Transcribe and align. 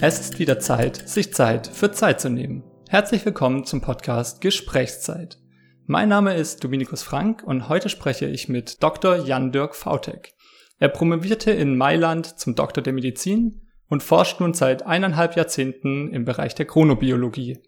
Es 0.00 0.20
ist 0.20 0.38
wieder 0.38 0.58
Zeit, 0.58 1.08
sich 1.08 1.32
Zeit 1.32 1.68
für 1.68 1.92
Zeit 1.92 2.20
zu 2.20 2.28
nehmen. 2.28 2.64
Herzlich 2.88 3.24
willkommen 3.24 3.64
zum 3.64 3.80
Podcast 3.80 4.40
Gesprächszeit. 4.40 5.38
Mein 5.84 6.08
Name 6.08 6.34
ist 6.34 6.64
Dominikus 6.64 7.02
Frank 7.04 7.44
und 7.44 7.68
heute 7.68 7.88
spreche 7.88 8.26
ich 8.26 8.48
mit 8.48 8.82
Dr. 8.82 9.16
Jan-Dirk 9.16 9.76
Fautek. 9.76 10.34
Er 10.80 10.88
promovierte 10.88 11.52
in 11.52 11.76
Mailand 11.76 12.26
zum 12.38 12.56
Doktor 12.56 12.82
der 12.82 12.92
Medizin 12.92 13.65
und 13.88 14.02
forscht 14.02 14.40
nun 14.40 14.54
seit 14.54 14.86
eineinhalb 14.86 15.36
Jahrzehnten 15.36 16.10
im 16.12 16.24
Bereich 16.24 16.54
der 16.54 16.66
Chronobiologie. 16.66 17.58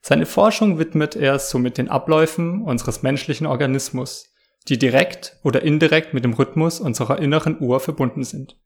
Seine 0.00 0.26
Forschung 0.26 0.78
widmet 0.78 1.16
er 1.16 1.38
somit 1.38 1.78
den 1.78 1.88
Abläufen 1.88 2.62
unseres 2.62 3.02
menschlichen 3.02 3.46
Organismus, 3.46 4.32
die 4.68 4.78
direkt 4.78 5.36
oder 5.42 5.62
indirekt 5.62 6.14
mit 6.14 6.24
dem 6.24 6.34
Rhythmus 6.34 6.80
unserer 6.80 7.18
inneren 7.18 7.60
Uhr 7.60 7.80
verbunden 7.80 8.24
sind. 8.24 8.56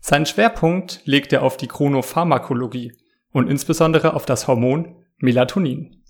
Seinen 0.00 0.26
Schwerpunkt 0.26 1.00
legt 1.04 1.32
er 1.32 1.42
auf 1.42 1.56
die 1.56 1.68
Chronopharmakologie 1.68 2.92
und 3.32 3.50
insbesondere 3.50 4.14
auf 4.14 4.26
das 4.26 4.46
Hormon 4.46 5.04
Melatonin. 5.18 6.02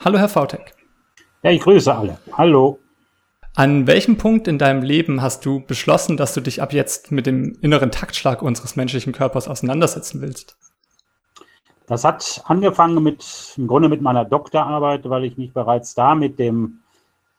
Hallo, 0.00 0.18
Herr 0.18 0.28
Fautek. 0.28 0.74
Ja, 1.42 1.50
ich 1.50 1.60
grüße 1.60 1.94
alle. 1.94 2.18
Hallo. 2.32 2.78
An 3.56 3.86
welchem 3.86 4.18
Punkt 4.18 4.48
in 4.48 4.58
deinem 4.58 4.82
Leben 4.82 5.22
hast 5.22 5.46
du 5.46 5.60
beschlossen, 5.60 6.16
dass 6.16 6.34
du 6.34 6.40
dich 6.40 6.60
ab 6.60 6.72
jetzt 6.72 7.12
mit 7.12 7.24
dem 7.26 7.56
inneren 7.60 7.92
Taktschlag 7.92 8.42
unseres 8.42 8.74
menschlichen 8.74 9.12
Körpers 9.12 9.46
auseinandersetzen 9.46 10.20
willst? 10.20 10.56
Das 11.86 12.02
hat 12.02 12.42
angefangen 12.46 13.00
mit, 13.00 13.54
im 13.56 13.68
Grunde 13.68 13.88
mit 13.88 14.02
meiner 14.02 14.24
Doktorarbeit, 14.24 15.08
weil 15.08 15.24
ich 15.24 15.36
mich 15.36 15.52
bereits 15.52 15.94
da 15.94 16.16
mit 16.16 16.40
dem 16.40 16.80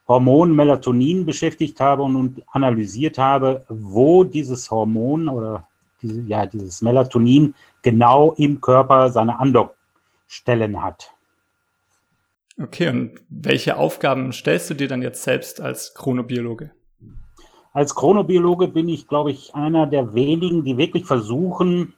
Hormon 0.08 0.56
Melatonin 0.56 1.26
beschäftigt 1.26 1.82
habe 1.82 2.04
und 2.04 2.42
analysiert 2.48 3.18
habe, 3.18 3.66
wo 3.68 4.24
dieses 4.24 4.72
Hormon 4.72 5.28
oder 5.28 5.68
diese, 6.02 6.22
ja, 6.22 6.46
dieses 6.46 6.82
Melatonin 6.82 7.56
genau 7.82 8.32
im 8.38 8.62
Körper 8.62 9.10
seine 9.10 9.38
Andockstellen 9.38 10.82
hat. 10.82 11.15
Okay, 12.58 12.88
und 12.88 13.20
welche 13.30 13.76
Aufgaben 13.76 14.32
stellst 14.32 14.70
du 14.70 14.76
dir 14.76 14.88
dann 14.88 15.02
jetzt 15.02 15.24
selbst 15.24 15.60
als 15.60 15.94
Chronobiologe? 15.94 16.72
Als 17.74 17.94
Chronobiologe 17.94 18.70
bin 18.70 18.88
ich, 18.88 19.10
glaube 19.10 19.32
ich, 19.32 19.54
einer 19.54 19.86
der 19.88 20.14
wenigen, 20.14 20.64
die 20.64 20.78
wirklich 20.78 21.06
versuchen, 21.06 21.94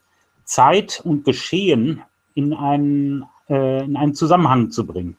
Zeit 0.45 1.02
und 1.03 1.25
Geschehen 1.25 2.02
in 2.33 2.53
einen, 2.53 3.25
äh, 3.47 3.83
in 3.83 3.95
einen 3.95 4.16
Zusammenhang 4.16 4.72
zu 4.72 4.88
bringen. 4.88 5.17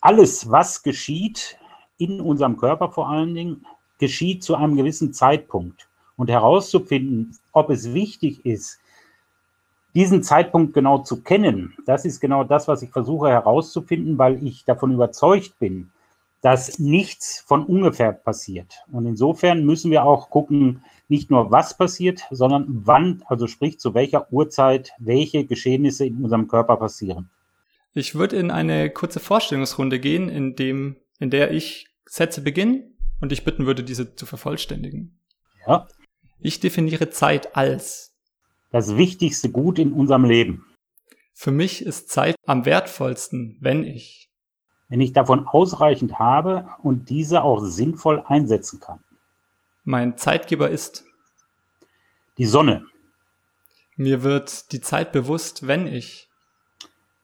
Alles, 0.00 0.50
was 0.50 0.82
geschieht, 0.82 1.58
in 1.98 2.20
unserem 2.22 2.56
Körper 2.56 2.90
vor 2.90 3.10
allen 3.10 3.34
Dingen, 3.34 3.66
geschieht 3.98 4.42
zu 4.42 4.54
einem 4.54 4.76
gewissen 4.76 5.12
Zeitpunkt. 5.12 5.88
Und 6.16 6.30
herauszufinden, 6.30 7.36
ob 7.52 7.68
es 7.68 7.92
wichtig 7.92 8.46
ist, 8.46 8.78
diesen 9.96 10.22
Zeitpunkt 10.22 10.74
genau 10.74 10.98
zu 10.98 11.22
kennen, 11.22 11.74
das 11.86 12.04
ist 12.04 12.20
genau 12.20 12.44
das, 12.44 12.68
was 12.68 12.82
ich 12.82 12.90
versuche 12.90 13.30
herauszufinden, 13.30 14.18
weil 14.18 14.46
ich 14.46 14.66
davon 14.66 14.92
überzeugt 14.92 15.58
bin, 15.58 15.90
dass 16.42 16.78
nichts 16.78 17.42
von 17.46 17.64
ungefähr 17.64 18.12
passiert. 18.12 18.84
Und 18.92 19.06
insofern 19.06 19.64
müssen 19.64 19.90
wir 19.90 20.04
auch 20.04 20.28
gucken, 20.28 20.82
nicht 21.08 21.30
nur 21.30 21.50
was 21.50 21.78
passiert, 21.78 22.24
sondern 22.30 22.66
wann, 22.84 23.22
also 23.26 23.46
sprich 23.46 23.80
zu 23.80 23.94
welcher 23.94 24.30
Uhrzeit, 24.30 24.92
welche 24.98 25.46
Geschehnisse 25.46 26.04
in 26.04 26.22
unserem 26.22 26.46
Körper 26.46 26.76
passieren. 26.76 27.30
Ich 27.94 28.14
würde 28.14 28.36
in 28.36 28.50
eine 28.50 28.90
kurze 28.90 29.18
Vorstellungsrunde 29.18 29.98
gehen, 29.98 30.28
in, 30.28 30.56
dem, 30.56 30.96
in 31.18 31.30
der 31.30 31.52
ich 31.52 31.88
Sätze 32.04 32.42
beginne 32.42 32.84
und 33.22 33.32
ich 33.32 33.44
bitten 33.44 33.64
würde, 33.64 33.82
diese 33.82 34.14
zu 34.14 34.26
vervollständigen. 34.26 35.18
Ja. 35.66 35.88
Ich 36.38 36.60
definiere 36.60 37.08
Zeit 37.08 37.56
als 37.56 38.15
das 38.76 38.98
wichtigste 38.98 39.50
Gut 39.50 39.78
in 39.78 39.94
unserem 39.94 40.26
Leben. 40.26 40.66
Für 41.32 41.50
mich 41.50 41.80
ist 41.80 42.10
Zeit 42.10 42.36
am 42.44 42.66
wertvollsten, 42.66 43.56
wenn 43.58 43.84
ich. 43.84 44.28
Wenn 44.90 45.00
ich 45.00 45.14
davon 45.14 45.46
ausreichend 45.46 46.18
habe 46.18 46.68
und 46.82 47.08
diese 47.08 47.42
auch 47.42 47.64
sinnvoll 47.64 48.22
einsetzen 48.26 48.78
kann. 48.78 49.00
Mein 49.84 50.18
Zeitgeber 50.18 50.68
ist. 50.68 51.06
Die 52.36 52.44
Sonne. 52.44 52.84
Mir 53.96 54.22
wird 54.22 54.70
die 54.72 54.82
Zeit 54.82 55.10
bewusst, 55.10 55.66
wenn 55.66 55.86
ich. 55.86 56.28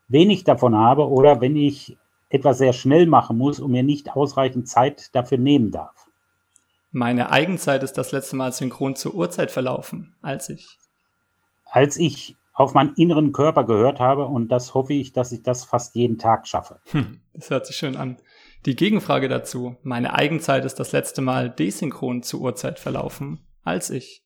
Wenig 0.08 0.44
davon 0.44 0.74
habe 0.74 1.06
oder 1.06 1.42
wenn 1.42 1.54
ich 1.54 1.98
etwas 2.30 2.56
sehr 2.56 2.72
schnell 2.72 3.06
machen 3.06 3.36
muss 3.36 3.60
und 3.60 3.72
mir 3.72 3.82
nicht 3.82 4.16
ausreichend 4.16 4.68
Zeit 4.68 5.14
dafür 5.14 5.36
nehmen 5.36 5.70
darf. 5.70 6.06
Meine 6.92 7.30
Eigenzeit 7.30 7.82
ist 7.82 7.98
das 7.98 8.10
letzte 8.10 8.36
Mal 8.36 8.52
synchron 8.52 8.96
zur 8.96 9.14
Uhrzeit 9.14 9.50
verlaufen, 9.50 10.14
als 10.22 10.48
ich 10.48 10.78
als 11.72 11.96
ich 11.96 12.36
auf 12.52 12.74
meinen 12.74 12.94
inneren 12.96 13.32
Körper 13.32 13.64
gehört 13.64 13.98
habe 13.98 14.26
und 14.26 14.48
das 14.48 14.74
hoffe 14.74 14.92
ich, 14.92 15.14
dass 15.14 15.32
ich 15.32 15.42
das 15.42 15.64
fast 15.64 15.94
jeden 15.94 16.18
Tag 16.18 16.46
schaffe. 16.46 16.80
Hm, 16.90 17.22
das 17.32 17.48
hört 17.48 17.66
sich 17.66 17.76
schön 17.76 17.96
an. 17.96 18.18
Die 18.66 18.76
Gegenfrage 18.76 19.28
dazu. 19.28 19.76
Meine 19.82 20.14
Eigenzeit 20.14 20.66
ist 20.66 20.78
das 20.78 20.92
letzte 20.92 21.22
Mal 21.22 21.48
desynchron 21.48 22.22
zur 22.22 22.42
Uhrzeit 22.42 22.78
verlaufen, 22.78 23.40
als 23.64 23.88
ich. 23.88 24.22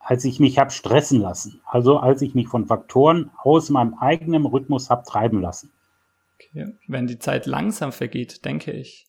Als 0.00 0.24
ich 0.24 0.40
mich 0.40 0.58
habe 0.58 0.70
stressen 0.70 1.20
lassen. 1.20 1.60
Also 1.66 1.98
als 1.98 2.22
ich 2.22 2.34
mich 2.34 2.48
von 2.48 2.66
Faktoren 2.66 3.30
aus 3.36 3.68
meinem 3.68 3.94
eigenen 3.94 4.46
Rhythmus 4.46 4.88
habe 4.88 5.04
treiben 5.06 5.42
lassen. 5.42 5.70
Okay. 6.36 6.72
Wenn 6.86 7.06
die 7.06 7.18
Zeit 7.18 7.44
langsam 7.44 7.92
vergeht, 7.92 8.46
denke 8.46 8.72
ich. 8.72 9.07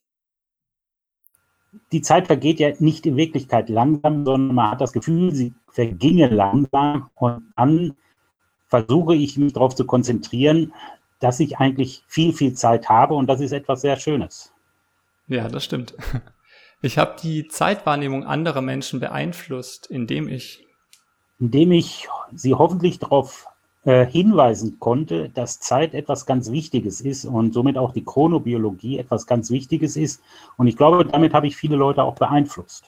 Die 1.91 2.02
Zeit 2.02 2.28
vergeht 2.28 2.59
ja 2.59 2.72
nicht 2.80 3.06
in 3.06 3.16
Wirklichkeit 3.16 3.69
langsam, 3.69 4.25
sondern 4.25 4.56
man 4.56 4.72
hat 4.72 4.81
das 4.81 4.94
Gefühl, 4.94 5.34
sie 5.34 5.53
verginge 5.68 6.28
langsam 6.28 7.09
und 7.16 7.53
dann 7.56 7.96
versuche 8.68 9.16
ich 9.16 9.38
mich 9.38 9.53
darauf 9.53 9.75
zu 9.75 9.85
konzentrieren, 9.85 10.74
dass 11.19 11.40
ich 11.40 11.57
eigentlich 11.57 12.03
viel, 12.07 12.34
viel 12.34 12.53
Zeit 12.53 12.90
habe 12.90 13.13
und 13.13 13.28
das 13.28 13.41
ist 13.41 13.52
etwas 13.52 13.81
sehr 13.81 13.97
Schönes. 13.97 14.53
Ja, 15.28 15.47
das 15.47 15.63
stimmt. 15.63 15.96
Ich 16.81 16.97
habe 16.97 17.18
die 17.22 17.46
Zeitwahrnehmung 17.50 18.24
anderer 18.24 18.62
Menschen 18.62 19.01
beeinflusst, 19.01 19.88
indem 19.88 20.30
ich. 20.30 20.66
Indem 21.38 21.74
ich 21.74 22.07
sie 22.34 22.53
hoffentlich 22.53 23.00
darauf 23.00 23.47
äh, 23.85 24.06
hinweisen 24.06 24.78
konnte, 24.79 25.29
dass 25.29 25.59
Zeit 25.59 25.94
etwas 25.94 26.25
ganz 26.25 26.51
Wichtiges 26.51 27.01
ist 27.01 27.25
und 27.25 27.53
somit 27.53 27.78
auch 27.78 27.94
die 27.94 28.03
Chronobiologie 28.03 29.00
etwas 29.00 29.25
ganz 29.25 29.50
Wichtiges 29.51 29.95
ist. 29.95 30.22
Und 30.57 30.67
ich 30.67 30.75
glaube, 30.75 31.06
damit 31.06 31.34
habe 31.34 31.47
ich 31.47 31.56
viele 31.56 31.75
Leute 31.75 32.03
auch 32.03 32.16
beeinflusst. 32.16 32.84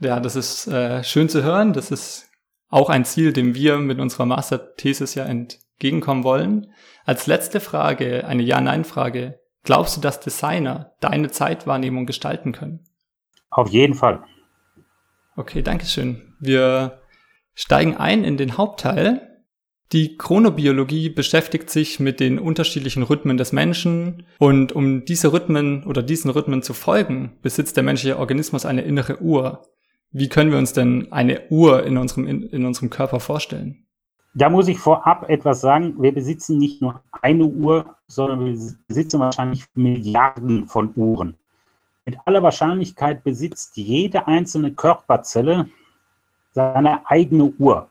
Ja, 0.00 0.18
das 0.20 0.36
ist 0.36 0.66
äh, 0.66 1.04
schön 1.04 1.28
zu 1.28 1.42
hören. 1.42 1.72
Das 1.74 1.90
ist 1.90 2.30
auch 2.70 2.88
ein 2.88 3.04
Ziel, 3.04 3.32
dem 3.32 3.54
wir 3.54 3.78
mit 3.78 4.00
unserer 4.00 4.26
Masterthesis 4.26 5.14
ja 5.14 5.24
entgegenkommen 5.24 6.24
wollen. 6.24 6.72
Als 7.04 7.26
letzte 7.26 7.60
Frage, 7.60 8.26
eine 8.26 8.42
Ja-Nein-Frage. 8.42 9.40
Glaubst 9.62 9.96
du, 9.96 10.00
dass 10.00 10.20
Designer 10.20 10.92
deine 11.00 11.30
Zeitwahrnehmung 11.30 12.06
gestalten 12.06 12.52
können? 12.52 12.84
Auf 13.50 13.68
jeden 13.68 13.94
Fall. 13.94 14.22
Okay, 15.36 15.62
danke 15.62 15.84
schön. 15.84 16.34
Wir 16.40 17.00
steigen 17.54 17.96
ein 17.96 18.24
in 18.24 18.38
den 18.38 18.56
Hauptteil. 18.56 19.29
Die 19.92 20.16
Chronobiologie 20.16 21.08
beschäftigt 21.08 21.68
sich 21.68 21.98
mit 21.98 22.20
den 22.20 22.38
unterschiedlichen 22.38 23.02
Rhythmen 23.02 23.36
des 23.36 23.52
Menschen 23.52 24.24
und 24.38 24.70
um 24.70 25.04
diese 25.04 25.32
Rhythmen 25.32 25.82
oder 25.82 26.00
diesen 26.00 26.30
Rhythmen 26.30 26.62
zu 26.62 26.74
folgen, 26.74 27.32
besitzt 27.42 27.76
der 27.76 27.82
menschliche 27.82 28.16
Organismus 28.16 28.64
eine 28.64 28.82
innere 28.82 29.20
Uhr. 29.20 29.66
Wie 30.12 30.28
können 30.28 30.52
wir 30.52 30.58
uns 30.58 30.72
denn 30.72 31.10
eine 31.10 31.48
Uhr 31.50 31.84
in 31.84 31.96
unserem, 31.96 32.28
in, 32.28 32.44
in 32.44 32.64
unserem 32.66 32.88
Körper 32.88 33.18
vorstellen? 33.18 33.84
Da 34.34 34.48
muss 34.48 34.68
ich 34.68 34.78
vorab 34.78 35.28
etwas 35.28 35.60
sagen. 35.60 36.00
Wir 36.00 36.14
besitzen 36.14 36.58
nicht 36.58 36.80
nur 36.80 37.02
eine 37.20 37.46
Uhr, 37.46 37.96
sondern 38.06 38.44
wir 38.44 38.56
besitzen 38.86 39.18
wahrscheinlich 39.18 39.64
Milliarden 39.74 40.68
von 40.68 40.92
Uhren. 40.94 41.34
Mit 42.06 42.16
aller 42.26 42.44
Wahrscheinlichkeit 42.44 43.24
besitzt 43.24 43.76
jede 43.76 44.28
einzelne 44.28 44.72
Körperzelle 44.72 45.68
seine 46.52 47.08
eigene 47.10 47.52
Uhr. 47.58 47.89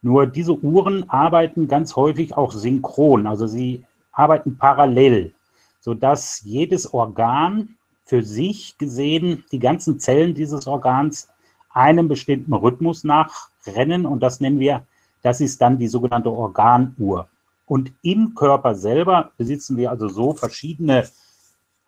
Nur 0.00 0.26
diese 0.26 0.52
Uhren 0.52 1.10
arbeiten 1.10 1.68
ganz 1.68 1.96
häufig 1.96 2.36
auch 2.36 2.52
synchron, 2.52 3.26
also 3.26 3.46
sie 3.46 3.84
arbeiten 4.12 4.56
parallel, 4.56 5.32
sodass 5.80 6.42
jedes 6.44 6.92
Organ 6.92 7.76
für 8.04 8.22
sich 8.22 8.78
gesehen, 8.78 9.44
die 9.52 9.58
ganzen 9.58 10.00
Zellen 10.00 10.34
dieses 10.34 10.66
Organs 10.66 11.28
einem 11.70 12.08
bestimmten 12.08 12.54
Rhythmus 12.54 13.04
nachrennen. 13.04 14.06
Und 14.06 14.22
das 14.22 14.40
nennen 14.40 14.60
wir, 14.60 14.84
das 15.22 15.40
ist 15.40 15.60
dann 15.60 15.78
die 15.78 15.88
sogenannte 15.88 16.30
Organuhr. 16.30 17.28
Und 17.66 17.92
im 18.02 18.34
Körper 18.34 18.74
selber 18.74 19.32
besitzen 19.36 19.76
wir 19.76 19.90
also 19.90 20.08
so 20.08 20.32
verschiedene 20.32 21.06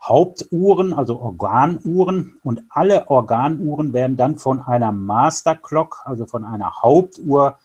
Hauptuhren, 0.03 0.93
also 0.93 1.19
Organuhren. 1.21 2.35
Und 2.43 2.65
alle 2.69 3.09
Organuhren 3.09 3.93
werden 3.93 4.17
dann 4.17 4.37
von 4.37 4.61
einer 4.61 4.93
Master 4.93 5.57
Clock, 5.57 6.03
also 6.05 6.27
von 6.27 6.45
einer 6.45 6.83
Hauptuhr 6.83 7.59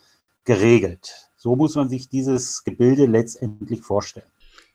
geregelt. 0.46 1.30
So 1.36 1.56
muss 1.56 1.76
man 1.76 1.90
sich 1.90 2.10
dieses 2.10 2.64
Gebilde 2.64 3.06
letztendlich 3.06 3.82
vorstellen. 3.82 4.28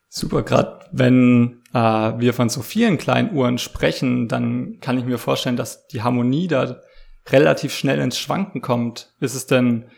Super, 0.08 0.42
gerade 0.42 0.86
wenn 0.92 1.62
äh, 1.72 1.78
wir 1.78 2.34
von 2.34 2.48
so 2.48 2.62
vielen 2.62 2.98
kleinen 2.98 3.34
Uhren 3.34 3.58
sprechen, 3.58 4.28
dann 4.28 4.80
kann 4.80 4.98
ich 4.98 5.04
mir 5.04 5.18
vorstellen, 5.18 5.56
dass 5.56 5.86
die 5.86 6.02
Harmonie 6.02 6.48
da 6.48 6.80
relativ 7.28 7.72
schnell 7.72 8.00
ins 8.00 8.18
Schwanken 8.18 8.60
kommt. 8.60 9.14
Ist 9.20 9.34
es 9.34 9.46
denn 9.46 9.88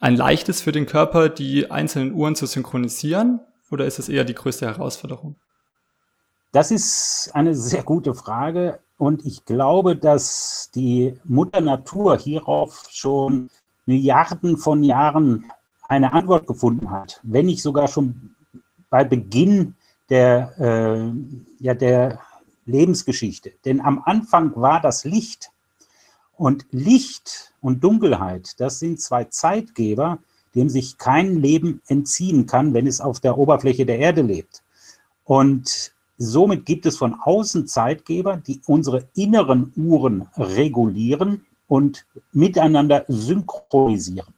ein 0.00 0.16
leichtes 0.16 0.60
für 0.60 0.72
den 0.72 0.86
Körper, 0.86 1.28
die 1.28 1.70
einzelnen 1.70 2.12
Uhren 2.12 2.34
zu 2.34 2.46
synchronisieren 2.46 3.40
oder 3.70 3.86
ist 3.86 3.98
es 3.98 4.08
eher 4.08 4.24
die 4.24 4.34
größte 4.34 4.66
Herausforderung? 4.66 5.36
Das 6.52 6.70
ist 6.70 7.30
eine 7.34 7.54
sehr 7.54 7.82
gute 7.82 8.14
Frage 8.14 8.80
und 8.96 9.24
ich 9.26 9.44
glaube, 9.44 9.96
dass 9.96 10.70
die 10.74 11.14
Mutter 11.24 11.60
Natur 11.60 12.18
hierauf 12.18 12.84
schon 12.90 13.50
Milliarden 13.86 14.58
von 14.58 14.82
Jahren 14.82 15.50
eine 15.88 16.12
Antwort 16.12 16.46
gefunden 16.46 16.90
hat, 16.90 17.20
wenn 17.22 17.46
nicht 17.46 17.62
sogar 17.62 17.88
schon 17.88 18.34
bei 18.90 19.04
Beginn 19.04 19.74
der, 20.08 20.54
äh, 20.58 21.64
ja, 21.64 21.74
der 21.74 22.20
Lebensgeschichte. 22.64 23.52
Denn 23.64 23.80
am 23.80 24.02
Anfang 24.04 24.54
war 24.56 24.80
das 24.80 25.04
Licht. 25.04 25.50
Und 26.36 26.66
Licht 26.70 27.54
und 27.62 27.82
Dunkelheit, 27.82 28.60
das 28.60 28.78
sind 28.78 29.00
zwei 29.00 29.24
Zeitgeber, 29.24 30.18
dem 30.54 30.68
sich 30.68 30.98
kein 30.98 31.36
Leben 31.40 31.80
entziehen 31.86 32.46
kann, 32.46 32.74
wenn 32.74 32.86
es 32.86 33.00
auf 33.00 33.20
der 33.20 33.38
Oberfläche 33.38 33.86
der 33.86 33.98
Erde 33.98 34.22
lebt. 34.22 34.62
Und 35.24 35.92
somit 36.18 36.66
gibt 36.66 36.84
es 36.86 36.98
von 36.98 37.14
außen 37.14 37.66
Zeitgeber, 37.66 38.36
die 38.36 38.60
unsere 38.66 39.08
inneren 39.14 39.72
Uhren 39.76 40.28
regulieren 40.36 41.46
und 41.68 42.06
miteinander 42.32 43.04
synchronisieren. 43.08 44.34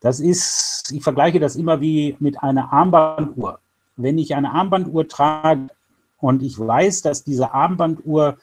Das 0.00 0.20
ist, 0.20 0.92
ich 0.92 1.02
vergleiche 1.02 1.40
das 1.40 1.56
immer 1.56 1.80
wie 1.80 2.16
mit 2.20 2.42
einer 2.42 2.72
Armbanduhr. 2.72 3.58
Wenn 3.96 4.18
ich 4.18 4.34
eine 4.34 4.52
Armbanduhr 4.52 5.08
trage 5.08 5.68
und 6.18 6.42
ich 6.42 6.58
weiß, 6.58 7.02
dass 7.02 7.24
diese 7.24 7.52
Armbanduhr 7.52 8.36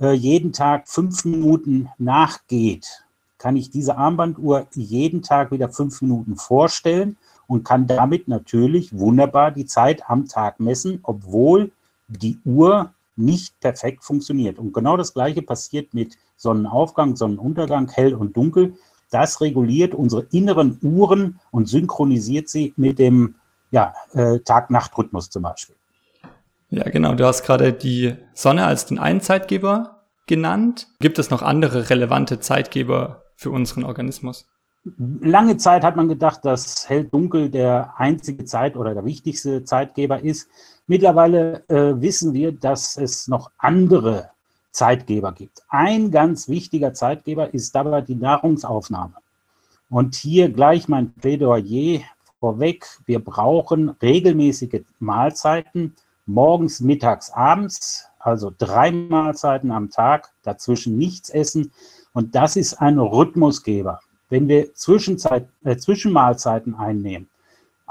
äh, 0.00 0.12
jeden 0.12 0.52
Tag 0.52 0.88
fünf 0.88 1.24
Minuten 1.24 1.88
nachgeht, 1.98 3.04
kann 3.38 3.56
ich 3.56 3.70
diese 3.70 3.96
Armbanduhr 3.96 4.68
jeden 4.74 5.22
Tag 5.22 5.50
wieder 5.50 5.68
fünf 5.68 6.00
Minuten 6.02 6.36
vorstellen 6.36 7.16
und 7.48 7.64
kann 7.64 7.86
damit 7.86 8.28
natürlich 8.28 8.96
wunderbar 8.96 9.50
die 9.50 9.66
Zeit 9.66 10.08
am 10.08 10.28
Tag 10.28 10.60
messen, 10.60 11.00
obwohl 11.02 11.72
die 12.06 12.38
Uhr 12.44 12.92
nicht 13.16 13.58
perfekt 13.60 14.04
funktioniert. 14.04 14.58
Und 14.58 14.72
genau 14.72 14.96
das 14.96 15.12
Gleiche 15.12 15.42
passiert 15.42 15.92
mit 15.94 16.16
Sonnenaufgang, 16.42 17.16
Sonnenuntergang, 17.16 17.88
hell 17.90 18.14
und 18.14 18.36
dunkel. 18.36 18.74
Das 19.10 19.40
reguliert 19.40 19.94
unsere 19.94 20.26
inneren 20.32 20.78
Uhren 20.82 21.38
und 21.50 21.68
synchronisiert 21.68 22.48
sie 22.48 22.72
mit 22.76 22.98
dem 22.98 23.36
ja, 23.70 23.94
äh, 24.12 24.40
Tag-Nacht-Rhythmus 24.40 25.30
zum 25.30 25.42
Beispiel. 25.42 25.76
Ja, 26.70 26.84
genau. 26.84 27.14
Du 27.14 27.24
hast 27.24 27.44
gerade 27.44 27.72
die 27.72 28.14
Sonne 28.34 28.64
als 28.66 28.86
den 28.86 28.98
einen 28.98 29.20
Zeitgeber 29.20 30.02
genannt. 30.26 30.88
Gibt 31.00 31.18
es 31.18 31.30
noch 31.30 31.42
andere 31.42 31.90
relevante 31.90 32.40
Zeitgeber 32.40 33.24
für 33.36 33.50
unseren 33.50 33.84
Organismus? 33.84 34.46
Lange 35.20 35.58
Zeit 35.58 35.84
hat 35.84 35.94
man 35.94 36.08
gedacht, 36.08 36.44
dass 36.44 36.88
Hell-Dunkel 36.88 37.50
der 37.50 37.94
einzige 37.98 38.44
Zeit 38.44 38.76
oder 38.76 38.94
der 38.94 39.04
wichtigste 39.04 39.62
Zeitgeber 39.64 40.24
ist. 40.24 40.48
Mittlerweile 40.88 41.62
äh, 41.68 42.00
wissen 42.00 42.34
wir, 42.34 42.50
dass 42.52 42.96
es 42.96 43.28
noch 43.28 43.52
andere 43.58 44.31
Zeitgeber 44.72 45.32
gibt. 45.32 45.62
Ein 45.68 46.10
ganz 46.10 46.48
wichtiger 46.48 46.94
Zeitgeber 46.94 47.52
ist 47.54 47.74
dabei 47.74 48.00
die 48.00 48.14
Nahrungsaufnahme. 48.14 49.14
Und 49.90 50.14
hier 50.14 50.48
gleich 50.48 50.88
mein 50.88 51.12
Plädoyer 51.12 52.00
vorweg. 52.40 52.86
Wir 53.04 53.22
brauchen 53.22 53.90
regelmäßige 54.02 54.82
Mahlzeiten, 54.98 55.94
morgens, 56.26 56.80
mittags, 56.80 57.30
abends, 57.30 58.08
also 58.18 58.52
drei 58.56 58.90
Mahlzeiten 58.90 59.70
am 59.70 59.90
Tag, 59.90 60.32
dazwischen 60.42 60.96
nichts 60.96 61.30
essen. 61.30 61.72
Und 62.14 62.34
das 62.34 62.56
ist 62.56 62.74
ein 62.74 62.98
Rhythmusgeber. 62.98 64.00
Wenn 64.28 64.48
wir 64.48 64.74
Zwischenzeit, 64.74 65.46
äh, 65.62 65.76
Zwischenmahlzeiten 65.76 66.74
einnehmen, 66.74 67.28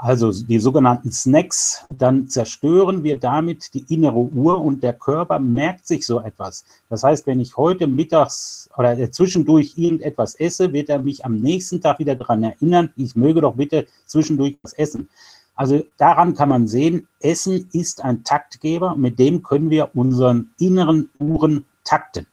also 0.02 0.32
die 0.32 0.58
sogenannten 0.58 1.12
Snacks, 1.12 1.86
dann 1.96 2.26
zerstören 2.26 3.04
wir 3.04 3.20
damit 3.20 3.72
die 3.72 3.84
innere 3.88 4.18
Uhr 4.18 4.60
und 4.60 4.82
der 4.82 4.94
Körper 4.94 5.38
merkt 5.38 5.86
sich 5.86 6.04
so 6.04 6.20
etwas. 6.20 6.64
Das 6.90 7.04
heißt, 7.04 7.24
wenn 7.28 7.38
ich 7.38 7.56
heute 7.56 7.86
mittags 7.86 8.68
oder 8.76 9.12
zwischendurch 9.12 9.74
irgendetwas 9.76 10.34
esse, 10.34 10.72
wird 10.72 10.88
er 10.88 10.98
mich 10.98 11.24
am 11.24 11.36
nächsten 11.36 11.80
Tag 11.80 12.00
wieder 12.00 12.16
daran 12.16 12.42
erinnern, 12.42 12.90
ich 12.96 13.14
möge 13.14 13.42
doch 13.42 13.54
bitte 13.54 13.86
zwischendurch 14.06 14.58
was 14.62 14.72
essen. 14.72 15.08
Also 15.54 15.84
daran 15.98 16.34
kann 16.34 16.48
man 16.48 16.66
sehen, 16.66 17.06
Essen 17.20 17.68
ist 17.72 18.02
ein 18.02 18.24
Taktgeber, 18.24 18.96
mit 18.96 19.20
dem 19.20 19.44
können 19.44 19.70
wir 19.70 19.90
unseren 19.94 20.50
inneren 20.58 21.10
Uhren 21.20 21.64
takten. 21.84 22.26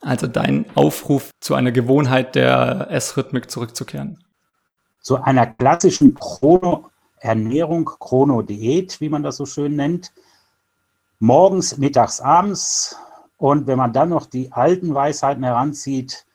Also 0.00 0.28
dein 0.28 0.64
Aufruf 0.76 1.32
zu 1.40 1.56
einer 1.56 1.72
Gewohnheit 1.72 2.36
der 2.36 2.86
Essrhythmik 2.88 3.50
zurückzukehren 3.50 4.18
zu 5.00 5.22
einer 5.22 5.46
klassischen 5.46 6.14
Chrono-Ernährung, 6.14 7.86
Chrono-Diät, 7.98 9.00
wie 9.00 9.08
man 9.08 9.22
das 9.22 9.36
so 9.36 9.46
schön 9.46 9.76
nennt. 9.76 10.12
Morgens, 11.18 11.78
mittags, 11.78 12.20
abends. 12.20 12.96
Und 13.36 13.66
wenn 13.66 13.78
man 13.78 13.92
dann 13.92 14.10
noch 14.10 14.26
die 14.26 14.52
alten 14.52 14.94
Weisheiten 14.94 15.44
heranzieht, 15.44 16.26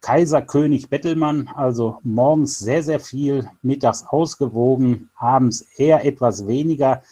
Kaiser, 0.00 0.42
König, 0.42 0.90
Bettelmann, 0.90 1.48
also 1.54 1.98
morgens 2.02 2.58
sehr, 2.58 2.82
sehr 2.82 2.98
viel, 2.98 3.48
mittags 3.62 4.04
ausgewogen, 4.04 5.10
abends 5.16 5.62
eher 5.76 6.04
etwas 6.04 6.48
weniger, 6.48 7.02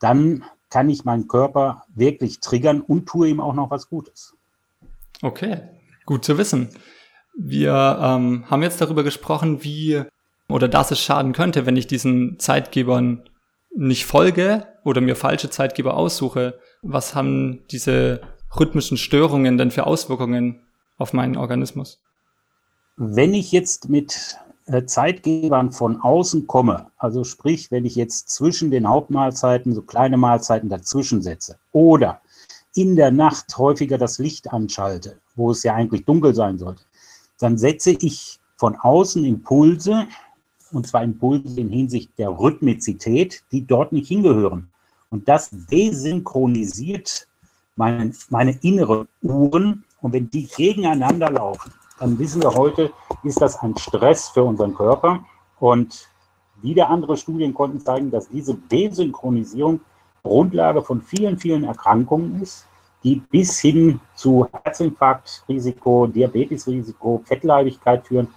dann 0.00 0.44
kann 0.70 0.88
ich 0.88 1.04
meinen 1.04 1.28
Körper 1.28 1.84
wirklich 1.94 2.40
triggern 2.40 2.80
und 2.80 3.06
tue 3.06 3.28
ihm 3.28 3.40
auch 3.40 3.54
noch 3.54 3.70
was 3.70 3.88
Gutes. 3.88 4.34
Okay, 5.20 5.60
gut 6.06 6.24
zu 6.24 6.38
wissen. 6.38 6.70
Wir 7.36 7.98
ähm, 8.00 8.44
haben 8.50 8.62
jetzt 8.62 8.80
darüber 8.80 9.04
gesprochen, 9.04 9.62
wie 9.62 10.02
oder 10.50 10.68
dass 10.68 10.90
es 10.90 11.00
schaden 11.00 11.32
könnte, 11.32 11.66
wenn 11.66 11.76
ich 11.76 11.86
diesen 11.86 12.38
Zeitgebern 12.38 13.28
nicht 13.74 14.06
folge 14.06 14.66
oder 14.84 15.00
mir 15.00 15.14
falsche 15.14 15.50
Zeitgeber 15.50 15.96
aussuche. 15.96 16.58
Was 16.82 17.14
haben 17.14 17.64
diese 17.70 18.20
rhythmischen 18.58 18.96
Störungen 18.96 19.58
denn 19.58 19.70
für 19.70 19.86
Auswirkungen 19.86 20.66
auf 20.96 21.12
meinen 21.12 21.36
Organismus? 21.36 22.00
Wenn 22.96 23.34
ich 23.34 23.52
jetzt 23.52 23.88
mit 23.88 24.38
äh, 24.66 24.84
Zeitgebern 24.84 25.70
von 25.70 26.00
außen 26.00 26.46
komme, 26.46 26.90
also 26.96 27.24
sprich, 27.24 27.70
wenn 27.70 27.84
ich 27.84 27.94
jetzt 27.94 28.30
zwischen 28.30 28.70
den 28.70 28.88
Hauptmahlzeiten 28.88 29.74
so 29.74 29.82
kleine 29.82 30.16
Mahlzeiten 30.16 30.68
dazwischen 30.68 31.22
setze 31.22 31.58
oder 31.72 32.20
in 32.74 32.96
der 32.96 33.10
Nacht 33.10 33.56
häufiger 33.56 33.98
das 33.98 34.18
Licht 34.18 34.52
anschalte, 34.52 35.18
wo 35.36 35.50
es 35.50 35.62
ja 35.62 35.74
eigentlich 35.74 36.04
dunkel 36.04 36.34
sein 36.34 36.58
sollte, 36.58 36.82
dann 37.38 37.58
setze 37.58 37.92
ich 37.92 38.40
von 38.56 38.76
außen 38.76 39.24
Impulse, 39.24 40.08
und 40.72 40.86
zwar 40.86 41.02
Impulse 41.02 41.60
in 41.60 41.68
Hinsicht 41.68 42.10
der 42.18 42.30
Rhythmizität, 42.30 43.42
die 43.52 43.66
dort 43.66 43.92
nicht 43.92 44.08
hingehören. 44.08 44.70
Und 45.10 45.28
das 45.28 45.50
desynchronisiert 45.50 47.26
meine, 47.76 48.12
meine 48.28 48.58
inneren 48.62 49.08
Uhren. 49.22 49.84
Und 50.00 50.12
wenn 50.12 50.30
die 50.30 50.46
gegeneinander 50.46 51.30
laufen, 51.30 51.72
dann 51.98 52.18
wissen 52.18 52.42
wir 52.42 52.54
heute, 52.54 52.92
ist 53.24 53.40
das 53.40 53.56
ein 53.60 53.76
Stress 53.76 54.28
für 54.28 54.44
unseren 54.44 54.74
Körper. 54.74 55.24
Und 55.58 56.08
wieder 56.62 56.88
andere 56.90 57.16
Studien 57.16 57.54
konnten 57.54 57.80
zeigen, 57.80 58.10
dass 58.10 58.28
diese 58.28 58.54
Desynchronisierung 58.54 59.80
Grundlage 60.22 60.82
von 60.82 61.00
vielen, 61.00 61.38
vielen 61.38 61.64
Erkrankungen 61.64 62.42
ist, 62.42 62.66
die 63.04 63.16
bis 63.30 63.58
hin 63.60 64.00
zu 64.14 64.46
Herzinfarktrisiko, 64.52 66.08
Diabetesrisiko, 66.08 67.22
Fettleibigkeit 67.24 68.06
führen. 68.06 68.28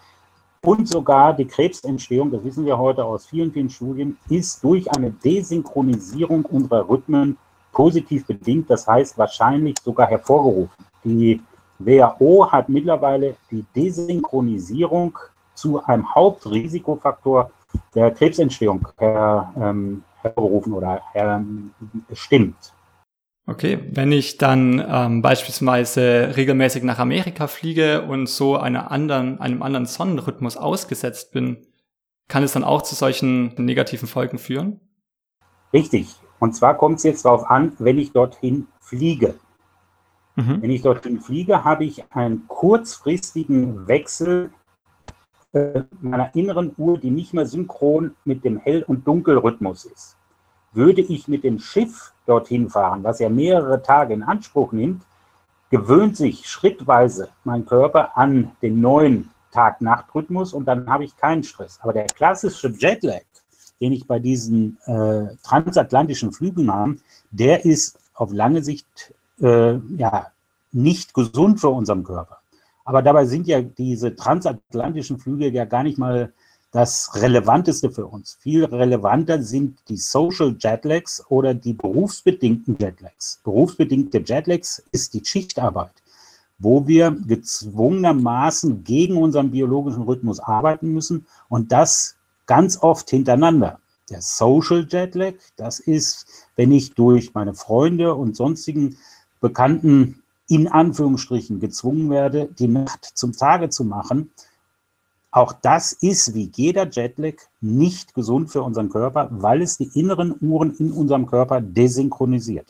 Und 0.63 0.87
sogar 0.87 1.33
die 1.33 1.45
Krebsentstehung, 1.45 2.29
das 2.29 2.43
wissen 2.43 2.67
wir 2.67 2.77
heute 2.77 3.03
aus 3.03 3.25
vielen, 3.25 3.51
vielen 3.51 3.69
Studien, 3.71 4.17
ist 4.29 4.63
durch 4.63 4.91
eine 4.95 5.09
Desynchronisierung 5.09 6.45
unserer 6.45 6.87
Rhythmen 6.87 7.35
positiv 7.71 8.27
bedingt, 8.27 8.69
das 8.69 8.87
heißt 8.87 9.17
wahrscheinlich 9.17 9.75
sogar 9.83 10.07
hervorgerufen. 10.07 10.85
Die 11.03 11.41
WHO 11.79 12.51
hat 12.51 12.69
mittlerweile 12.69 13.35
die 13.49 13.65
Desynchronisierung 13.75 15.17
zu 15.55 15.83
einem 15.83 16.13
Hauptrisikofaktor 16.13 17.49
der 17.95 18.11
Krebsentstehung 18.11 18.87
her, 18.99 19.51
ähm, 19.59 20.03
hervorgerufen 20.21 20.73
oder 20.73 21.01
ähm, 21.15 21.71
bestimmt. 22.07 22.71
Okay, 23.47 23.79
wenn 23.91 24.11
ich 24.11 24.37
dann 24.37 24.83
ähm, 24.87 25.21
beispielsweise 25.21 26.33
regelmäßig 26.37 26.83
nach 26.83 26.99
Amerika 26.99 27.47
fliege 27.47 28.03
und 28.03 28.29
so 28.29 28.55
einer 28.55 28.91
anderen, 28.91 29.39
einem 29.39 29.63
anderen 29.63 29.87
Sonnenrhythmus 29.87 30.57
ausgesetzt 30.57 31.31
bin, 31.31 31.65
kann 32.27 32.43
es 32.43 32.53
dann 32.53 32.63
auch 32.63 32.81
zu 32.83 32.95
solchen 32.95 33.53
negativen 33.57 34.07
Folgen 34.07 34.37
führen? 34.37 34.79
Richtig. 35.73 36.15
Und 36.39 36.55
zwar 36.55 36.77
kommt 36.77 36.97
es 36.97 37.03
jetzt 37.03 37.25
darauf 37.25 37.49
an, 37.49 37.73
wenn 37.79 37.97
ich 37.97 38.13
dorthin 38.13 38.67
fliege. 38.79 39.35
Mhm. 40.35 40.61
Wenn 40.61 40.71
ich 40.71 40.81
dorthin 40.81 41.19
fliege, 41.19 41.63
habe 41.63 41.83
ich 41.83 42.03
einen 42.11 42.47
kurzfristigen 42.47 43.87
Wechsel 43.87 44.51
äh, 45.53 45.81
meiner 45.99 46.33
inneren 46.35 46.73
Uhr, 46.77 46.97
die 46.97 47.11
nicht 47.11 47.33
mehr 47.33 47.45
synchron 47.45 48.15
mit 48.23 48.45
dem 48.45 48.57
Hell- 48.57 48.83
und 48.83 49.05
Dunkelrhythmus 49.05 49.85
ist. 49.85 50.17
Würde 50.73 51.01
ich 51.01 51.27
mit 51.27 51.43
dem 51.43 51.59
Schiff 51.59 52.10
dorthin 52.25 52.69
fahren, 52.69 53.03
was 53.03 53.19
ja 53.19 53.29
mehrere 53.29 53.81
Tage 53.81 54.13
in 54.13 54.23
Anspruch 54.23 54.71
nimmt, 54.71 55.03
gewöhnt 55.69 56.17
sich 56.17 56.47
schrittweise 56.47 57.29
mein 57.43 57.65
Körper 57.65 58.17
an 58.17 58.51
den 58.61 58.81
neuen 58.81 59.29
Tag-Nacht-Rhythmus 59.51 60.53
und 60.53 60.65
dann 60.65 60.89
habe 60.89 61.03
ich 61.03 61.15
keinen 61.17 61.43
Stress. 61.43 61.79
Aber 61.81 61.93
der 61.93 62.05
klassische 62.05 62.69
Jetlag, 62.69 63.23
den 63.79 63.93
ich 63.93 64.05
bei 64.07 64.19
diesen 64.19 64.77
äh, 64.85 65.35
transatlantischen 65.43 66.31
Flügen 66.31 66.71
habe, 66.71 66.97
der 67.31 67.65
ist 67.65 67.97
auf 68.13 68.31
lange 68.31 68.63
Sicht 68.63 69.13
äh, 69.41 69.77
ja, 69.97 70.27
nicht 70.71 71.13
gesund 71.13 71.59
für 71.59 71.69
unseren 71.69 72.03
Körper. 72.03 72.37
Aber 72.85 73.01
dabei 73.01 73.25
sind 73.25 73.47
ja 73.47 73.61
diese 73.61 74.15
transatlantischen 74.15 75.19
Flüge 75.19 75.49
ja 75.49 75.65
gar 75.65 75.83
nicht 75.83 75.97
mal 75.97 76.33
das 76.71 77.11
Relevanteste 77.15 77.91
für 77.91 78.05
uns. 78.05 78.37
Viel 78.39 78.63
relevanter 78.63 79.43
sind 79.43 79.77
die 79.89 79.97
Social 79.97 80.55
Jetlags 80.57 81.23
oder 81.29 81.53
die 81.53 81.73
berufsbedingten 81.73 82.77
Jetlags. 82.79 83.41
Berufsbedingte 83.43 84.23
Jetlags 84.25 84.81
ist 84.91 85.13
die 85.13 85.23
Schichtarbeit, 85.23 85.91
wo 86.59 86.87
wir 86.87 87.11
gezwungenermaßen 87.11 88.85
gegen 88.85 89.17
unseren 89.17 89.51
biologischen 89.51 90.03
Rhythmus 90.03 90.39
arbeiten 90.39 90.93
müssen 90.93 91.25
und 91.49 91.71
das 91.73 92.15
ganz 92.45 92.81
oft 92.81 93.09
hintereinander. 93.09 93.79
Der 94.09 94.21
Social 94.21 94.87
Jetlag, 94.89 95.33
das 95.57 95.79
ist, 95.79 96.25
wenn 96.55 96.71
ich 96.71 96.93
durch 96.93 97.33
meine 97.33 97.53
Freunde 97.53 98.15
und 98.15 98.35
sonstigen 98.35 98.97
Bekannten 99.41 100.21
in 100.47 100.67
Anführungsstrichen 100.67 101.59
gezwungen 101.59 102.09
werde, 102.09 102.49
die 102.59 102.67
Nacht 102.67 103.05
zum 103.13 103.31
Tage 103.31 103.69
zu 103.69 103.85
machen, 103.85 104.31
auch 105.31 105.53
das 105.53 105.93
ist 105.93 106.33
wie 106.35 106.51
jeder 106.53 106.89
Jetlag 106.89 107.35
nicht 107.61 108.13
gesund 108.13 108.51
für 108.51 108.61
unseren 108.61 108.89
Körper, 108.89 109.29
weil 109.31 109.61
es 109.61 109.77
die 109.77 109.89
inneren 109.93 110.35
Uhren 110.41 110.75
in 110.75 110.91
unserem 110.91 111.25
Körper 111.25 111.61
desynchronisiert. 111.61 112.67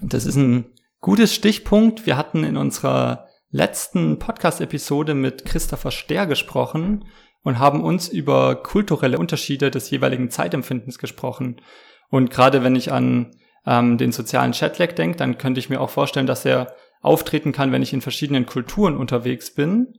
Das 0.00 0.24
ist 0.24 0.36
ein 0.36 0.66
gutes 1.00 1.34
Stichpunkt. 1.34 2.06
Wir 2.06 2.16
hatten 2.16 2.44
in 2.44 2.56
unserer 2.56 3.26
letzten 3.50 4.18
Podcast-Episode 4.18 5.14
mit 5.14 5.44
Christopher 5.44 5.90
Ster 5.90 6.26
gesprochen 6.26 7.04
und 7.42 7.58
haben 7.58 7.82
uns 7.82 8.08
über 8.08 8.54
kulturelle 8.54 9.18
Unterschiede 9.18 9.70
des 9.70 9.90
jeweiligen 9.90 10.30
Zeitempfindens 10.30 10.98
gesprochen. 10.98 11.60
Und 12.08 12.30
gerade 12.30 12.62
wenn 12.62 12.76
ich 12.76 12.92
an 12.92 13.32
ähm, 13.66 13.98
den 13.98 14.12
sozialen 14.12 14.52
Chatlag 14.52 14.94
denke, 14.94 15.18
dann 15.18 15.38
könnte 15.38 15.58
ich 15.58 15.68
mir 15.68 15.80
auch 15.80 15.90
vorstellen, 15.90 16.26
dass 16.26 16.44
er 16.44 16.74
auftreten 17.00 17.52
kann, 17.52 17.72
wenn 17.72 17.82
ich 17.82 17.92
in 17.92 18.00
verschiedenen 18.00 18.46
Kulturen 18.46 18.96
unterwegs 18.96 19.52
bin. 19.54 19.94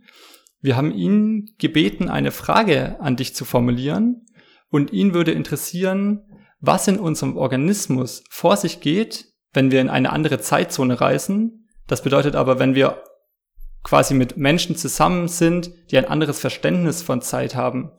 Wir 0.64 0.78
haben 0.78 0.94
ihn 0.94 1.54
gebeten, 1.58 2.08
eine 2.08 2.32
Frage 2.32 2.96
an 3.02 3.18
dich 3.18 3.36
zu 3.36 3.44
formulieren 3.44 4.26
und 4.70 4.94
ihn 4.94 5.14
würde 5.14 5.34
interessieren, 5.34 6.22
was 6.62 6.88
in 6.88 6.98
unserem 6.98 7.36
Organismus 7.36 8.24
vor 8.30 8.56
sich 8.56 8.80
geht, 8.80 9.26
wenn 9.52 9.72
wir 9.72 9.82
in 9.82 9.90
eine 9.90 10.14
andere 10.14 10.40
Zeitzone 10.40 11.02
reisen. 11.02 11.68
Das 11.86 12.02
bedeutet 12.02 12.38
aber, 12.38 12.60
wenn 12.60 12.76
wir 12.76 13.04
quasi 13.84 14.14
mit 14.14 14.38
Menschen 14.38 14.78
zusammen 14.78 15.28
sind, 15.28 15.70
die 15.92 15.98
ein 15.98 16.06
anderes 16.06 16.40
Verständnis 16.40 17.02
von 17.02 17.22
Zeit 17.22 17.56
haben. 17.56 17.92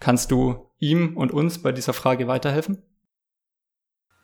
Kannst 0.00 0.32
du 0.32 0.72
ihm 0.80 1.16
und 1.16 1.30
uns 1.30 1.62
bei 1.62 1.70
dieser 1.70 1.92
Frage 1.92 2.26
weiterhelfen? 2.26 2.82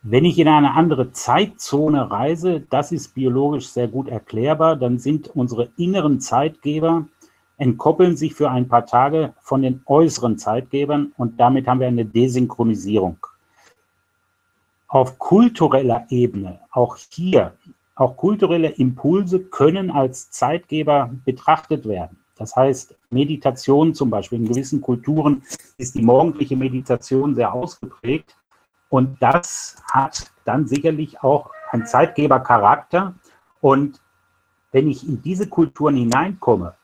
Wenn 0.02 0.24
ich 0.24 0.38
in 0.38 0.48
eine 0.48 0.74
andere 0.74 1.12
Zeitzone 1.12 2.10
reise, 2.10 2.60
das 2.60 2.90
ist 2.90 3.14
biologisch 3.14 3.68
sehr 3.68 3.88
gut 3.88 4.08
erklärbar, 4.08 4.76
dann 4.76 4.98
sind 4.98 5.28
unsere 5.28 5.72
inneren 5.78 6.20
Zeitgeber 6.20 7.06
entkoppeln 7.56 8.16
sich 8.16 8.34
für 8.34 8.50
ein 8.50 8.68
paar 8.68 8.86
Tage 8.86 9.34
von 9.40 9.62
den 9.62 9.82
äußeren 9.86 10.38
Zeitgebern 10.38 11.12
und 11.16 11.38
damit 11.38 11.66
haben 11.66 11.80
wir 11.80 11.88
eine 11.88 12.04
Desynchronisierung. 12.04 13.18
Auf 14.88 15.18
kultureller 15.18 16.06
Ebene, 16.10 16.60
auch 16.70 16.96
hier, 17.10 17.54
auch 17.94 18.16
kulturelle 18.16 18.68
Impulse 18.70 19.40
können 19.40 19.90
als 19.90 20.30
Zeitgeber 20.30 21.10
betrachtet 21.24 21.86
werden. 21.86 22.18
Das 22.36 22.56
heißt, 22.56 22.96
Meditation 23.10 23.94
zum 23.94 24.10
Beispiel, 24.10 24.40
in 24.40 24.48
gewissen 24.48 24.80
Kulturen 24.80 25.42
ist 25.78 25.94
die 25.94 26.02
morgendliche 26.02 26.56
Meditation 26.56 27.34
sehr 27.34 27.52
ausgeprägt 27.52 28.36
und 28.88 29.20
das 29.20 29.76
hat 29.90 30.30
dann 30.44 30.66
sicherlich 30.66 31.22
auch 31.22 31.50
einen 31.70 31.86
Zeitgebercharakter. 31.86 33.14
Und 33.60 34.00
wenn 34.72 34.88
ich 34.88 35.06
in 35.06 35.22
diese 35.22 35.48
Kulturen 35.48 35.96
hineinkomme, 35.96 36.74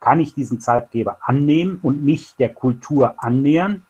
kann 0.00 0.20
ich 0.20 0.34
diesen 0.34 0.60
Zeitgeber 0.60 1.18
annehmen 1.22 1.78
und 1.82 2.04
mich 2.04 2.34
der 2.36 2.52
Kultur 2.52 3.14
annähern. 3.22 3.82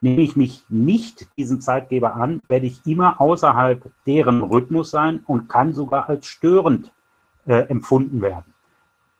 Nehme 0.00 0.22
ich 0.22 0.36
mich 0.36 0.64
nicht 0.68 1.26
diesen 1.36 1.60
Zeitgeber 1.60 2.14
an, 2.14 2.42
werde 2.48 2.66
ich 2.66 2.86
immer 2.86 3.20
außerhalb 3.20 3.90
deren 4.06 4.42
Rhythmus 4.42 4.90
sein 4.90 5.20
und 5.26 5.48
kann 5.48 5.72
sogar 5.72 6.08
als 6.08 6.26
störend 6.26 6.92
äh, 7.46 7.60
empfunden 7.68 8.20
werden. 8.20 8.52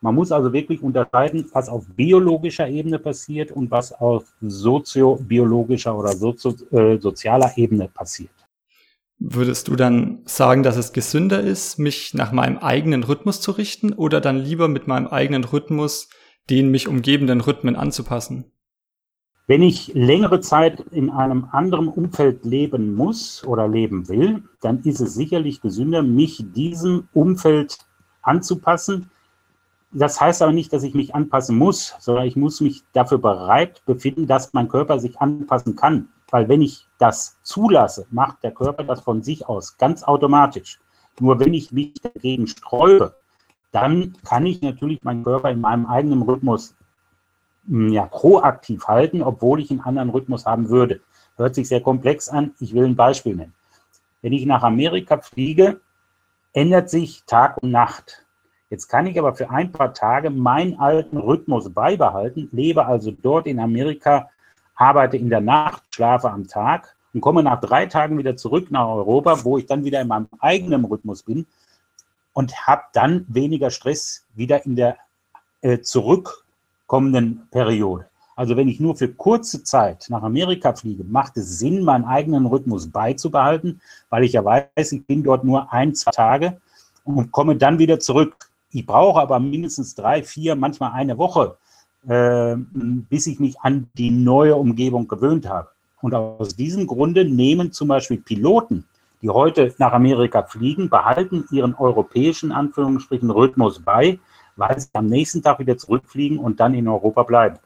Man 0.02 0.14
muss 0.14 0.30
also 0.30 0.52
wirklich 0.52 0.82
unterscheiden, 0.82 1.48
was 1.52 1.68
auf 1.68 1.86
biologischer 1.88 2.68
Ebene 2.68 2.98
passiert 2.98 3.50
und 3.50 3.70
was 3.70 3.92
auf 3.92 4.25
soziobiologischer 4.42 5.96
oder 5.96 6.12
sozio, 6.12 6.54
äh, 6.70 6.98
sozialer 6.98 7.50
Ebene 7.56 7.88
passiert. 7.88 8.30
Würdest 9.18 9.68
du 9.68 9.76
dann 9.76 10.20
sagen, 10.26 10.62
dass 10.62 10.76
es 10.76 10.92
gesünder 10.92 11.40
ist, 11.40 11.78
mich 11.78 12.12
nach 12.12 12.32
meinem 12.32 12.58
eigenen 12.58 13.02
Rhythmus 13.02 13.40
zu 13.40 13.52
richten 13.52 13.92
oder 13.94 14.20
dann 14.20 14.37
lieber 14.37 14.68
mit 14.68 14.87
meinem 14.87 15.06
eigenen 15.06 15.44
Rhythmus 15.44 16.08
den 16.50 16.70
mich 16.70 16.87
umgebenden 16.87 17.40
Rhythmen 17.40 17.76
anzupassen? 17.76 18.52
Wenn 19.49 19.62
ich 19.62 19.94
längere 19.94 20.40
Zeit 20.40 20.80
in 20.90 21.08
einem 21.08 21.46
anderen 21.52 21.88
Umfeld 21.88 22.44
leben 22.44 22.94
muss 22.94 23.44
oder 23.44 23.68
leben 23.68 24.08
will, 24.08 24.42
dann 24.61 24.82
ist 24.82 25.00
es 25.00 25.14
sicherlich 25.14 25.61
gesünder, 25.61 26.02
mich 26.02 26.44
diesem 26.52 27.08
Umfeld 27.12 27.78
anzupassen. 28.23 29.11
Das 29.92 30.20
heißt 30.20 30.42
aber 30.42 30.52
nicht, 30.52 30.73
dass 30.73 30.82
ich 30.82 30.94
mich 30.94 31.14
anpassen 31.14 31.56
muss, 31.56 31.94
sondern 32.00 32.26
ich 32.26 32.35
muss 32.35 32.61
mich 32.61 32.82
dafür 32.92 33.18
bereit 33.18 33.82
befinden, 33.87 34.26
dass 34.26 34.52
mein 34.52 34.68
Körper 34.68 34.99
sich 34.99 35.20
anpassen 35.20 35.76
kann. 35.76 36.08
Weil 36.30 36.49
wenn 36.49 36.62
ich 36.62 36.87
das 36.99 37.38
zulasse, 37.42 38.06
macht 38.11 38.42
der 38.42 38.52
Körper 38.52 38.85
das 38.85 39.00
von 39.00 39.23
sich 39.23 39.49
aus 39.49 39.76
ganz 39.78 40.02
automatisch. 40.02 40.80
Nur 41.21 41.38
wenn 41.40 41.54
ich 41.54 41.73
mich 41.73 41.95
dagegen 41.95 42.47
sträube, 42.47 43.14
dann 43.73 44.16
kann 44.25 44.47
ich 44.47 44.61
natürlich 44.62 45.02
meinen 45.02 45.25
Körper 45.25 45.50
in 45.50 45.61
meinem 45.61 45.87
eigenen 45.87 46.23
Rhythmus 46.23 46.75
hm, 47.68 47.92
ja, 47.92 48.06
proaktiv 48.06 48.87
halten, 48.87 49.23
obwohl 49.23 49.61
ich 49.61 49.71
einen 49.71 49.80
anderen 49.80 50.11
Rhythmus 50.11 50.47
haben 50.47 50.68
würde. 50.68 51.00
Hört 51.37 51.54
sich 51.54 51.68
sehr 51.68 51.80
komplex 51.80 52.28
an. 52.28 52.54
Ich 52.61 52.75
will 52.75 52.85
ein 52.85 52.97
Beispiel 52.97 53.37
nennen. 53.37 53.54
Wenn 54.23 54.33
ich 54.33 54.47
nach 54.47 54.62
Amerika 54.62 55.18
fliege, 55.18 55.80
ändert 56.52 56.90
sich 56.90 57.25
Tag 57.26 57.62
und 57.62 57.71
Nacht. 57.71 58.25
Jetzt 58.71 58.88
kann 58.88 59.06
ich 59.06 59.18
aber 59.18 59.35
für 59.35 59.50
ein 59.50 59.71
paar 59.71 59.95
Tage 59.95 60.30
meinen 60.30 60.80
alten 60.80 61.18
Rhythmus 61.18 61.73
beibehalten, 61.73 62.49
lebe 62.50 62.87
also 62.87 63.12
dort 63.12 63.47
in 63.47 63.61
Amerika 63.61 64.30
arbeite 64.76 65.16
in 65.16 65.30
der 65.30 65.40
Nacht, 65.40 65.83
schlafe 65.90 66.30
am 66.30 66.47
Tag 66.47 66.95
und 67.12 67.21
komme 67.21 67.42
nach 67.42 67.61
drei 67.61 67.87
Tagen 67.87 68.18
wieder 68.18 68.37
zurück 68.37 68.71
nach 68.71 68.87
Europa, 68.87 69.45
wo 69.45 69.59
ich 69.59 69.66
dann 69.66 69.85
wieder 69.85 70.00
in 70.00 70.09
meinem 70.09 70.28
eigenen 70.38 70.85
Rhythmus 70.85 71.23
bin 71.23 71.47
und 72.33 72.66
habe 72.66 72.83
dann 72.92 73.25
weniger 73.28 73.71
Stress 73.71 74.25
wieder 74.35 74.64
in 74.66 74.76
der 74.76 74.99
äh, 75.62 75.80
zurückkommenden 75.80 77.49
Periode. 77.50 78.06
Also 78.37 78.54
wenn 78.54 78.68
ich 78.68 78.78
nur 78.78 78.95
für 78.95 79.09
kurze 79.09 79.64
Zeit 79.64 80.06
nach 80.11 80.23
Amerika 80.23 80.75
fliege, 80.75 81.04
macht 81.04 81.38
es 81.38 81.59
Sinn, 81.59 81.83
meinen 81.83 82.04
eigenen 82.04 82.45
Rhythmus 82.45 82.90
beizubehalten, 82.90 83.80
weil 84.11 84.25
ich 84.25 84.35
ja 84.35 84.45
weiß, 84.45 84.92
ich 84.92 85.06
bin 85.06 85.23
dort 85.23 85.42
nur 85.42 85.73
ein, 85.73 85.95
zwei 85.95 86.11
Tage 86.11 86.61
und 87.04 87.33
komme 87.33 87.56
dann 87.56 87.78
wieder 87.78 87.99
zurück. 87.99 88.50
Ich 88.71 88.85
brauche 88.85 89.18
aber 89.18 89.40
mindestens 89.40 89.95
drei, 89.95 90.23
vier, 90.23 90.54
manchmal 90.54 90.92
eine 90.92 91.16
Woche, 91.16 91.56
bis 92.06 93.26
ich 93.26 93.40
mich 93.40 93.60
an 93.60 93.88
die 93.98 94.10
neue 94.10 94.54
Umgebung 94.54 95.08
gewöhnt 95.08 95.48
habe. 95.48 95.68
Und 96.00 96.14
aus 96.14 96.54
diesem 96.54 96.86
Grunde 96.86 97.25
nehmen 97.25 97.72
zum 97.72 97.88
Beispiel 97.88 98.18
Piloten, 98.18 98.84
die 99.22 99.30
heute 99.30 99.75
nach 99.78 99.92
Amerika 99.92 100.44
fliegen, 100.44 100.88
behalten 100.88 101.46
ihren 101.50 101.75
europäischen 101.75 102.52
Anführungsstrichen 102.52 103.30
Rhythmus 103.30 103.80
bei, 103.82 104.20
weil 104.54 104.78
sie 104.78 104.88
am 104.92 105.06
nächsten 105.06 105.42
Tag 105.42 105.58
wieder 105.58 105.76
zurückfliegen 105.76 106.38
und 106.38 106.60
dann 106.60 106.75
in 106.75 106.86
Europa 106.86 107.25
bleiben. 107.25 107.58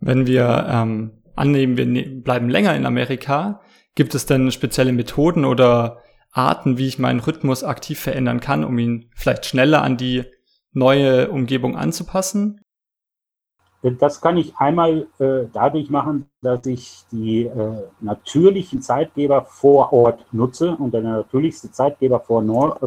Wenn 0.00 0.26
wir 0.26 0.66
ähm, 0.68 1.10
annehmen, 1.36 1.76
wir 1.76 1.86
ne 1.86 2.04
bleiben 2.04 2.48
länger 2.48 2.74
in 2.74 2.86
Amerika, 2.86 3.60
gibt 3.94 4.14
es 4.14 4.26
denn 4.26 4.50
spezielle 4.50 4.92
Methoden 4.92 5.44
oder 5.44 5.98
Arten, 6.30 6.78
wie 6.78 6.86
ich 6.86 6.98
meinen 6.98 7.20
Rhythmus 7.20 7.64
aktiv 7.64 7.98
verändern 7.98 8.40
kann, 8.40 8.64
um 8.64 8.78
ihn 8.78 9.10
vielleicht 9.14 9.44
schneller 9.44 9.82
an 9.82 9.96
die 9.96 10.24
neue 10.72 11.30
Umgebung 11.30 11.76
anzupassen? 11.76 12.60
Das 13.82 14.20
kann 14.20 14.36
ich 14.36 14.56
einmal 14.56 15.06
äh, 15.20 15.44
dadurch 15.52 15.88
machen, 15.88 16.28
dass 16.42 16.66
ich 16.66 17.04
die 17.12 17.44
äh, 17.44 17.84
natürlichen 18.00 18.82
Zeitgeber 18.82 19.44
vor 19.44 19.92
Ort 19.92 20.26
nutze. 20.32 20.76
Und 20.76 20.92
der 20.94 21.02
natürlichste 21.02 21.70
Zeitgeber 21.70 22.18
vor, 22.18 22.42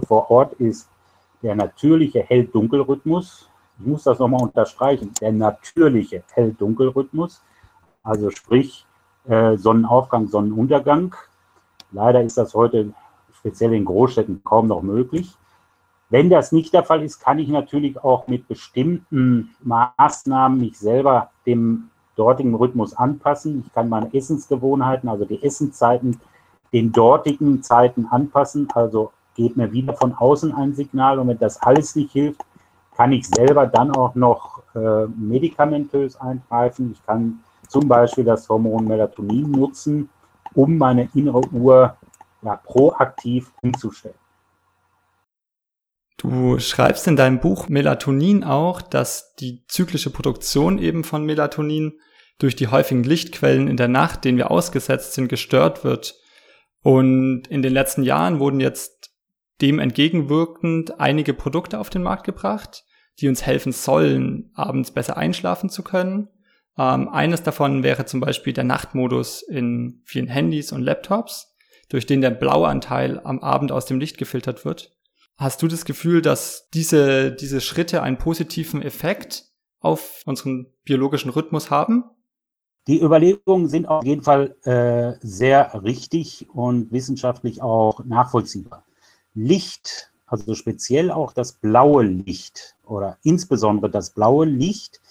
vor 0.06 0.30
Ort 0.30 0.54
ist 0.56 0.90
der 1.42 1.56
natürliche 1.56 2.22
Hell-Dunkel-Rhythmus. 2.22 3.50
ich 3.80 3.86
muss 3.86 4.04
das 4.04 4.20
nochmal 4.20 4.44
unterstreichen, 4.44 5.14
der 5.22 5.32
natürliche 5.32 6.24
Hell-Dunkel-Rhythmus, 6.34 7.42
also 8.04 8.30
sprich 8.30 8.86
äh, 9.28 9.58
Sonnenaufgang, 9.58 10.28
Sonnenuntergang. 10.28 11.16
Leider 11.92 12.22
ist 12.22 12.38
das 12.38 12.54
heute 12.54 12.94
speziell 13.34 13.74
in 13.74 13.86
Großstädten 13.86 14.44
kaum 14.44 14.68
noch 14.68 14.82
möglich. 14.82 15.36
Wenn 16.12 16.30
das 16.30 16.52
nicht 16.52 16.74
der 16.74 16.84
Fall 16.84 17.04
ist, 17.04 17.22
kann 17.22 17.40
ich 17.40 17.48
natürlich 17.48 18.04
auch 18.04 18.28
mit 18.28 18.50
bestimmten 18.50 19.56
Maßnahmen 19.64 20.60
mich 20.60 20.78
selber 20.78 21.32
dem 21.46 21.90
dortigen 22.18 22.54
Rhythmus 22.54 22.94
anpassen. 22.94 23.64
Ich 23.66 23.74
kann 23.74 23.88
meine 23.88 24.14
Essensgewohnheiten, 24.14 25.08
also 25.08 25.24
die 25.24 25.42
Essenszeiten, 25.42 26.20
den 26.74 26.92
dortigen 26.92 27.64
Zeiten 27.64 28.08
anpassen. 28.08 28.68
Also 28.76 29.14
geht 29.36 29.56
mir 29.56 29.72
wieder 29.72 29.94
von 29.94 30.14
außen 30.14 30.54
ein 30.54 30.74
Signal 30.74 31.18
und 31.18 31.30
wenn 31.30 31.40
das 31.40 31.62
alles 31.62 31.96
nicht 31.96 32.12
hilft, 32.12 32.42
kann 32.98 33.14
ich 33.14 33.26
selber 33.26 33.66
dann 33.66 33.92
auch 33.92 34.14
noch 34.14 34.64
äh, 34.76 35.06
medikamentös 35.08 36.20
eingreifen. 36.20 36.92
Ich 36.92 37.06
kann 37.06 37.40
zum 37.70 37.88
Beispiel 37.88 38.26
das 38.26 38.50
Hormon 38.50 38.86
Melatonin 38.86 39.50
nutzen, 39.50 40.10
um 40.56 40.78
meine 40.78 41.08
innere 41.14 41.48
Uhr 41.54 41.96
ja, 42.42 42.58
proaktiv 42.58 43.50
umzustellen. 43.62 44.21
Du 46.22 46.60
schreibst 46.60 47.08
in 47.08 47.16
deinem 47.16 47.40
Buch 47.40 47.68
Melatonin 47.68 48.44
auch, 48.44 48.84
dass 48.84 49.34
die 49.40 49.66
zyklische 49.68 50.12
Produktion 50.12 50.78
eben 50.78 51.04
von 51.04 51.26
Melatonin 51.26 52.00
durch 52.38 52.56
die 52.56 52.68
häufigen 52.68 53.04
Lichtquellen 53.04 53.68
in 53.68 53.76
der 53.76 53.88
Nacht, 53.88 54.24
denen 54.24 54.38
wir 54.38 54.52
ausgesetzt 54.52 55.14
sind, 55.14 55.30
gestört 55.30 55.84
wird. 55.84 56.14
Und 56.84 57.48
in 57.48 57.64
den 57.64 57.74
letzten 57.74 58.04
Jahren 58.04 58.40
wurden 58.40 58.60
jetzt 58.60 59.10
dem 59.62 59.80
entgegenwirkend 59.80 61.00
einige 61.00 61.34
Produkte 61.34 61.80
auf 61.80 61.90
den 61.90 62.04
Markt 62.04 62.24
gebracht, 62.24 62.84
die 63.20 63.28
uns 63.28 63.44
helfen 63.44 63.72
sollen, 63.72 64.52
abends 64.54 64.92
besser 64.92 65.18
einschlafen 65.18 65.72
zu 65.72 65.82
können. 65.82 66.28
Ähm, 66.78 67.10
eines 67.10 67.42
davon 67.42 67.82
wäre 67.82 68.06
zum 68.06 68.20
Beispiel 68.20 68.54
der 68.54 68.64
Nachtmodus 68.64 69.42
in 69.42 70.04
vielen 70.06 70.28
Handys 70.28 70.72
und 70.72 70.84
Laptops, 70.84 71.56
durch 71.90 72.06
den 72.06 72.22
der 72.22 72.30
Blauanteil 72.30 73.20
am 73.24 73.40
Abend 73.40 73.72
aus 73.72 73.88
dem 73.88 74.00
Licht 74.00 74.20
gefiltert 74.20 74.66
wird. 74.66 74.92
Hast 75.42 75.64
du 75.64 75.68
das 75.68 75.86
Gefühl, 75.86 76.22
dass 76.22 76.70
diese, 76.72 77.32
diese 77.32 77.62
Schritte 77.62 78.04
einen 78.04 78.20
positiven 78.20 78.84
Effekt 78.84 79.46
auf 79.80 80.22
unseren 80.28 80.68
biologischen 80.84 81.32
Rhythmus 81.32 81.72
haben? 81.72 82.04
Die 82.86 83.02
Überlegungen 83.02 83.68
sind 83.68 83.88
auf 83.88 84.06
jeden 84.06 84.22
Fall 84.22 84.56
äh, 84.66 85.14
sehr 85.26 85.84
richtig 85.84 86.48
und 86.54 86.92
wissenschaftlich 86.92 87.60
auch 87.64 88.06
nachvollziehbar. 88.06 88.86
Licht, 89.34 90.12
also 90.28 90.54
speziell 90.54 91.10
auch 91.10 91.34
das 91.34 91.54
blaue 91.54 92.04
Licht 92.04 92.76
oder 92.86 93.18
insbesondere 93.24 93.90
das 93.90 94.12
blaue 94.12 94.46
Licht 94.46 95.02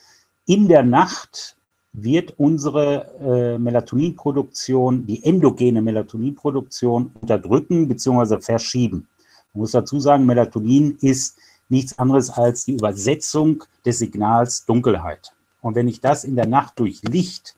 in 0.47 0.69
der 0.69 0.85
Nacht 0.85 1.57
wird 1.93 2.35
unsere 2.39 3.19
äh, 3.19 3.59
Melatoninproduktion, 3.59 5.07
die 5.07 5.25
endogene 5.25 5.83
Melatoninproduktion 5.83 7.11
unterdrücken 7.21 7.89
bzw. 7.89 8.41
verschieben. 8.41 9.09
Man 9.53 9.63
muss 9.63 9.73
dazu 9.73 10.01
sagen, 10.01 10.27
Melatonin 10.27 10.97
ist 11.01 11.39
nichts 11.69 11.99
anderes 11.99 12.31
als 12.31 12.65
die 12.65 12.75
Übersetzung 12.75 13.65
des 13.85 13.99
Signals 13.99 14.65
Dunkelheit. 14.67 15.33
Und 15.61 15.75
wenn 15.75 15.89
ich 15.89 16.01
das 16.01 16.25
in 16.25 16.37
der 16.37 16.47
Nacht 16.47 16.79
durch 16.79 17.03
Licht 17.03 17.55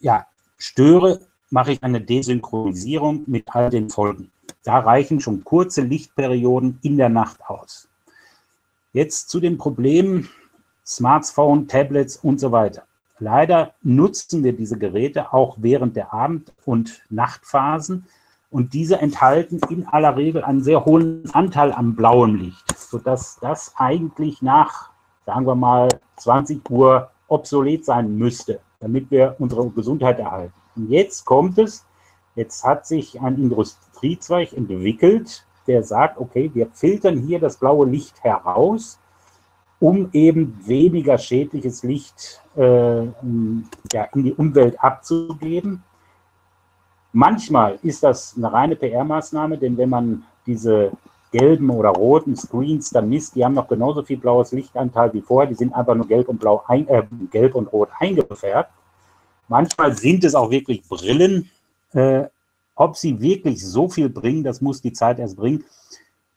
ja, 0.00 0.26
störe, 0.58 1.20
mache 1.50 1.72
ich 1.72 1.82
eine 1.82 2.00
Desynchronisierung 2.00 3.24
mit 3.26 3.44
all 3.54 3.70
den 3.70 3.90
Folgen. 3.90 4.30
Da 4.64 4.78
reichen 4.78 5.20
schon 5.20 5.44
kurze 5.44 5.82
Lichtperioden 5.82 6.78
in 6.82 6.96
der 6.96 7.08
Nacht 7.08 7.40
aus. 7.46 7.88
Jetzt 8.92 9.28
zu 9.28 9.40
den 9.40 9.58
Problemen 9.58 10.28
Smartphone, 10.84 11.66
Tablets 11.66 12.16
und 12.16 12.38
so 12.38 12.52
weiter. 12.52 12.84
Leider 13.18 13.74
nutzen 13.82 14.44
wir 14.44 14.52
diese 14.52 14.78
Geräte 14.78 15.32
auch 15.32 15.56
während 15.60 15.96
der 15.96 16.12
Abend- 16.12 16.52
und 16.64 17.02
Nachtphasen, 17.10 18.06
und 18.50 18.74
diese 18.74 19.00
enthalten 19.00 19.60
in 19.70 19.86
aller 19.86 20.16
Regel 20.16 20.44
einen 20.44 20.62
sehr 20.62 20.84
hohen 20.84 21.28
Anteil 21.32 21.72
am 21.72 21.96
blauen 21.96 22.38
Licht, 22.38 22.78
sodass 22.78 23.38
das 23.40 23.74
eigentlich 23.76 24.42
nach, 24.42 24.90
sagen 25.24 25.46
wir 25.46 25.54
mal, 25.54 25.88
20 26.16 26.70
Uhr 26.70 27.10
obsolet 27.28 27.84
sein 27.84 28.16
müsste, 28.16 28.60
damit 28.80 29.10
wir 29.10 29.36
unsere 29.38 29.68
Gesundheit 29.70 30.18
erhalten. 30.18 30.54
Und 30.76 30.90
jetzt 30.90 31.24
kommt 31.24 31.58
es, 31.58 31.84
jetzt 32.34 32.64
hat 32.64 32.86
sich 32.86 33.20
ein 33.20 33.36
Industriezweig 33.36 34.52
entwickelt, 34.52 35.44
der 35.66 35.82
sagt, 35.82 36.18
okay, 36.18 36.50
wir 36.54 36.68
filtern 36.72 37.18
hier 37.18 37.40
das 37.40 37.56
blaue 37.56 37.86
Licht 37.86 38.22
heraus, 38.22 39.00
um 39.80 40.08
eben 40.12 40.58
weniger 40.64 41.18
schädliches 41.18 41.82
Licht 41.82 42.40
äh, 42.56 43.04
ja, 43.04 44.04
in 44.14 44.24
die 44.24 44.32
Umwelt 44.32 44.82
abzugeben. 44.82 45.82
Manchmal 47.18 47.78
ist 47.82 48.02
das 48.02 48.34
eine 48.36 48.52
reine 48.52 48.76
PR-Maßnahme, 48.76 49.56
denn 49.56 49.78
wenn 49.78 49.88
man 49.88 50.24
diese 50.44 50.92
gelben 51.32 51.70
oder 51.70 51.88
roten 51.88 52.36
Screens 52.36 52.90
dann 52.90 53.08
misst, 53.08 53.34
die 53.34 53.42
haben 53.42 53.54
noch 53.54 53.68
genauso 53.68 54.02
viel 54.02 54.18
blaues 54.18 54.52
Lichtanteil 54.52 55.14
wie 55.14 55.22
vorher, 55.22 55.48
die 55.48 55.54
sind 55.54 55.72
einfach 55.72 55.94
nur 55.94 56.06
gelb 56.06 56.28
und 56.28 56.38
blau, 56.38 56.62
ein, 56.66 56.86
äh, 56.88 57.04
gelb 57.30 57.54
und 57.54 57.72
rot 57.72 57.88
eingefärbt. 57.98 58.70
Manchmal 59.48 59.96
sind 59.96 60.24
es 60.24 60.34
auch 60.34 60.50
wirklich 60.50 60.86
Brillen. 60.86 61.50
Äh, 61.94 62.24
ob 62.74 62.98
sie 62.98 63.18
wirklich 63.18 63.64
so 63.64 63.88
viel 63.88 64.10
bringen, 64.10 64.44
das 64.44 64.60
muss 64.60 64.82
die 64.82 64.92
Zeit 64.92 65.18
erst 65.18 65.38
bringen. 65.38 65.64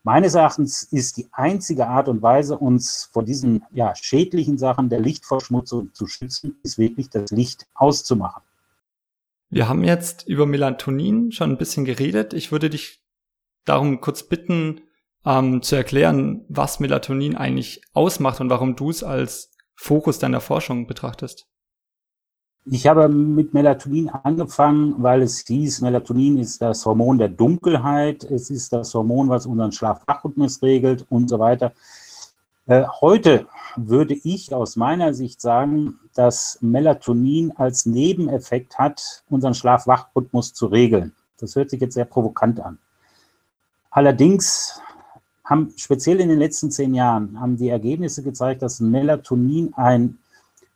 Meines 0.03 0.35
Erachtens 0.35 0.83
ist 0.83 1.17
die 1.17 1.27
einzige 1.33 1.87
Art 1.87 2.07
und 2.07 2.21
Weise, 2.21 2.57
uns 2.57 3.09
vor 3.11 3.23
diesen 3.23 3.65
ja, 3.71 3.93
schädlichen 3.95 4.57
Sachen 4.57 4.87
der 4.87 5.01
Lichtverschmutzung 5.01 5.93
zu 5.93 6.07
schützen, 6.07 6.55
ist 6.63 6.77
wirklich 6.77 7.09
das 7.09 7.31
Licht 7.31 7.67
auszumachen. 7.75 8.43
Wir 9.49 9.67
haben 9.67 9.83
jetzt 9.83 10.27
über 10.27 10.45
Melatonin 10.45 11.31
schon 11.31 11.51
ein 11.51 11.57
bisschen 11.57 11.85
geredet. 11.85 12.33
Ich 12.33 12.51
würde 12.51 12.69
dich 12.69 13.03
darum 13.65 13.99
kurz 13.99 14.23
bitten, 14.23 14.81
ähm, 15.25 15.61
zu 15.61 15.75
erklären, 15.75 16.45
was 16.49 16.79
Melatonin 16.79 17.35
eigentlich 17.35 17.81
ausmacht 17.93 18.39
und 18.41 18.49
warum 18.49 18.75
du 18.75 18.89
es 18.89 19.03
als 19.03 19.51
Fokus 19.75 20.19
deiner 20.19 20.41
Forschung 20.41 20.87
betrachtest. 20.87 21.47
Ich 22.65 22.87
habe 22.87 23.09
mit 23.09 23.53
Melatonin 23.53 24.09
angefangen, 24.09 25.01
weil 25.01 25.21
es 25.23 25.39
hieß, 25.47 25.81
Melatonin 25.81 26.37
ist 26.37 26.61
das 26.61 26.85
Hormon 26.85 27.17
der 27.17 27.29
Dunkelheit, 27.29 28.23
es 28.25 28.49
ist 28.49 28.73
das 28.73 28.93
Hormon, 28.93 29.29
was 29.29 29.45
unseren 29.45 29.71
Schlaf-Wach-Rhythmus 29.71 30.61
regelt 30.61 31.05
und 31.09 31.29
so 31.29 31.39
weiter. 31.39 31.73
Äh, 32.69 32.85
heute 33.01 33.47
würde 33.77 34.13
ich 34.13 34.53
aus 34.53 34.75
meiner 34.75 35.15
Sicht 35.15 35.41
sagen, 35.41 35.99
dass 36.13 36.59
Melatonin 36.61 37.51
als 37.57 37.87
Nebeneffekt 37.87 38.77
hat, 38.77 39.23
unseren 39.27 39.55
Schlaf-Wach-Rhythmus 39.55 40.53
zu 40.53 40.67
regeln. 40.67 41.15
Das 41.39 41.55
hört 41.55 41.71
sich 41.71 41.81
jetzt 41.81 41.95
sehr 41.95 42.05
provokant 42.05 42.59
an. 42.59 42.77
Allerdings 43.89 44.79
haben 45.43 45.73
speziell 45.77 46.19
in 46.19 46.29
den 46.29 46.37
letzten 46.37 46.69
zehn 46.69 46.93
Jahren 46.93 47.39
haben 47.41 47.57
die 47.57 47.69
Ergebnisse 47.69 48.21
gezeigt, 48.21 48.61
dass 48.61 48.79
Melatonin 48.79 49.73
ein 49.73 50.19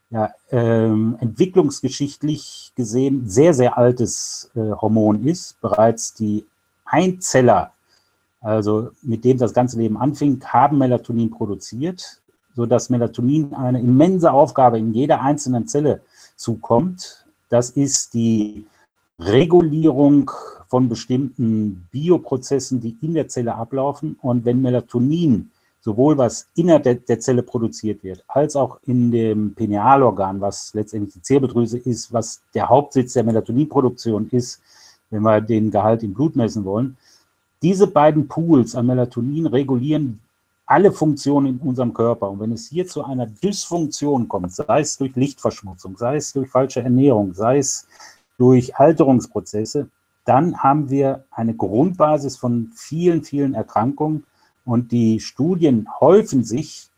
ja, 0.10 0.34
ähm, 0.50 1.16
entwicklungsgeschichtlich 1.20 2.72
gesehen 2.76 3.30
sehr, 3.30 3.54
sehr 3.54 3.78
altes 3.78 4.50
äh, 4.56 4.72
Hormon 4.82 5.28
ist. 5.28 5.62
Bereits 5.62 6.16
die 6.16 6.44
Einzeller 6.86 7.72
also 8.44 8.92
mit 9.02 9.24
dem 9.24 9.38
das 9.38 9.54
ganze 9.54 9.78
Leben 9.78 9.98
anfing, 9.98 10.44
haben 10.44 10.78
Melatonin 10.78 11.32
produziert, 11.32 12.22
sodass 12.56 12.90
Melatonin 12.90 13.54
eine 13.54 13.80
immense 13.80 14.32
Aufgabe 14.32 14.78
in 14.78 14.94
jeder 14.94 15.22
einzelnen 15.22 15.66
Zelle 15.68 16.02
zukommt. 16.36 17.26
Das 17.50 17.72
ist 17.72 18.14
die 18.14 18.66
Regulierung 19.18 20.30
von 20.68 20.90
bestimmten 20.90 21.88
Bioprozessen, 21.92 22.82
die 22.82 22.98
in 23.02 23.14
der 23.14 23.30
Zelle 23.30 23.56
ablaufen. 23.56 24.18
Und 24.22 24.44
wenn 24.44 24.62
Melatonin 24.62 25.52
sowohl 25.80 26.18
was 26.18 26.48
innerhalb 26.56 26.84
der, 26.84 26.96
der, 26.96 27.20
Zelle 27.20 27.44
produziert 27.44 28.04
wird, 28.04 28.24
als 28.28 28.56
auch 28.56 28.80
in 28.86 29.12
dem 29.12 29.54
Pinealorgan, 29.54 30.42
was 30.42 30.74
letztendlich 30.74 31.14
die 31.14 31.22
Zirbeldrüse 31.22 31.78
ist, 31.78 32.12
was 32.12 32.42
der 32.54 32.70
Hauptsitz 32.70 33.14
der 33.14 33.24
Melatoninproduktion 33.24 34.30
ist, 34.32 34.62
wenn 35.10 35.22
wir 35.22 35.42
den 35.42 35.72
Gehalt 35.72 36.04
im 36.04 36.14
Blut 36.14 36.36
messen 36.36 36.66
wollen, 36.66 36.98
diese 37.64 37.88
beiden 37.88 38.28
Pools 38.28 38.76
an 38.76 38.86
Melatonin 38.86 39.48
regulieren 39.48 40.20
alle 40.66 40.92
Funktionen 40.92 41.48
in 41.48 41.58
unserem 41.58 41.94
Körper. 41.94 42.30
Und 42.30 42.40
wenn 42.40 42.52
es 42.52 42.68
hier 42.68 42.86
zu 42.88 43.04
einer 43.04 43.26
Dysfunktion 43.26 44.28
kommt, 44.28 44.54
sei 44.54 44.82
es 44.82 44.98
durch 44.98 45.16
Lichtverschmutzung, 45.16 45.98
sei 45.98 46.18
es 46.18 46.34
durch 46.34 46.50
falsche 46.50 46.82
Ernährung, 46.82 47.34
sei 47.34 47.58
es 47.58 47.88
durch 48.38 48.76
Alterungsprozesse, 48.76 49.88
dann 50.26 50.58
haben 50.58 50.90
wir 50.90 51.26
eine 51.32 51.54
Grundbasis 51.54 52.38
von 52.38 52.72
vielen, 52.76 53.24
vielen 53.24 53.54
Erkrankungen. 53.54 54.26
Und 54.66 54.92
die 54.92 55.20
Studien 55.20 55.88
häufen 56.00 56.44
sich, 56.44 56.90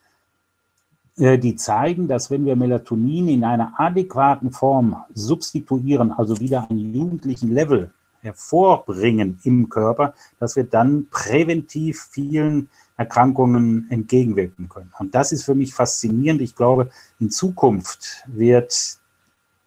äh, 1.18 1.40
die 1.40 1.56
zeigen, 1.56 2.08
dass 2.08 2.30
wenn 2.30 2.46
wir 2.46 2.56
Melatonin 2.56 3.28
in 3.28 3.44
einer 3.44 3.74
adäquaten 3.78 4.52
Form 4.52 4.96
substituieren, 5.14 6.12
also 6.12 6.40
wieder 6.40 6.70
einen 6.70 6.94
jugendlichen 6.94 7.52
Level 7.52 7.92
hervorbringen 8.26 9.40
im 9.44 9.70
Körper, 9.70 10.14
dass 10.40 10.56
wir 10.56 10.66
dann 10.66 11.08
präventiv 11.10 12.08
vielen 12.12 12.70
Erkrankungen 12.98 13.88
entgegenwirken 13.90 14.68
können. 14.68 14.92
Und 15.00 15.16
das 15.16 15.32
ist 15.32 15.44
für 15.44 15.56
mich 15.56 15.74
faszinierend. 15.74 16.42
Ich 16.42 16.56
glaube, 16.56 16.90
in 17.20 17.30
Zukunft 17.30 18.24
wird 18.28 19.00